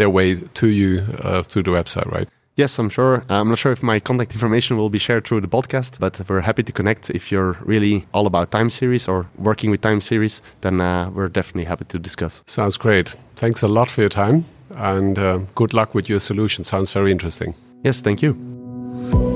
their 0.00 0.10
way 0.10 0.28
to 0.34 0.66
you 0.66 0.90
uh, 1.22 1.42
through 1.42 1.64
the 1.64 1.70
website, 1.70 2.08
right? 2.10 2.28
Yes, 2.56 2.78
I'm 2.78 2.90
sure. 2.90 3.24
I'm 3.28 3.48
not 3.48 3.58
sure 3.58 3.72
if 3.72 3.82
my 3.82 4.00
contact 4.00 4.32
information 4.32 4.76
will 4.76 4.90
be 4.90 4.98
shared 4.98 5.24
through 5.26 5.40
the 5.40 5.48
podcast, 5.48 5.98
but 5.98 6.20
we're 6.28 6.40
happy 6.50 6.62
to 6.62 6.72
connect. 6.72 7.10
If 7.10 7.30
you're 7.32 7.56
really 7.72 8.06
all 8.12 8.26
about 8.26 8.50
time 8.50 8.70
series 8.70 9.08
or 9.08 9.26
working 9.38 9.70
with 9.70 9.80
time 9.80 10.00
series, 10.00 10.42
then 10.60 10.80
uh, 10.80 11.10
we're 11.14 11.28
definitely 11.28 11.64
happy 11.64 11.86
to 11.86 11.98
discuss. 11.98 12.42
Sounds 12.46 12.76
great. 12.76 13.16
Thanks 13.36 13.62
a 13.62 13.68
lot 13.68 13.90
for 13.90 14.00
your 14.02 14.10
time 14.10 14.44
and 14.76 15.18
uh, 15.18 15.38
good 15.54 15.74
luck 15.74 15.94
with 15.94 16.08
your 16.08 16.20
solution. 16.20 16.64
Sounds 16.64 16.92
very 16.92 17.10
interesting. 17.10 17.54
Yes, 17.82 18.00
thank 18.00 18.22
you. 18.22 19.29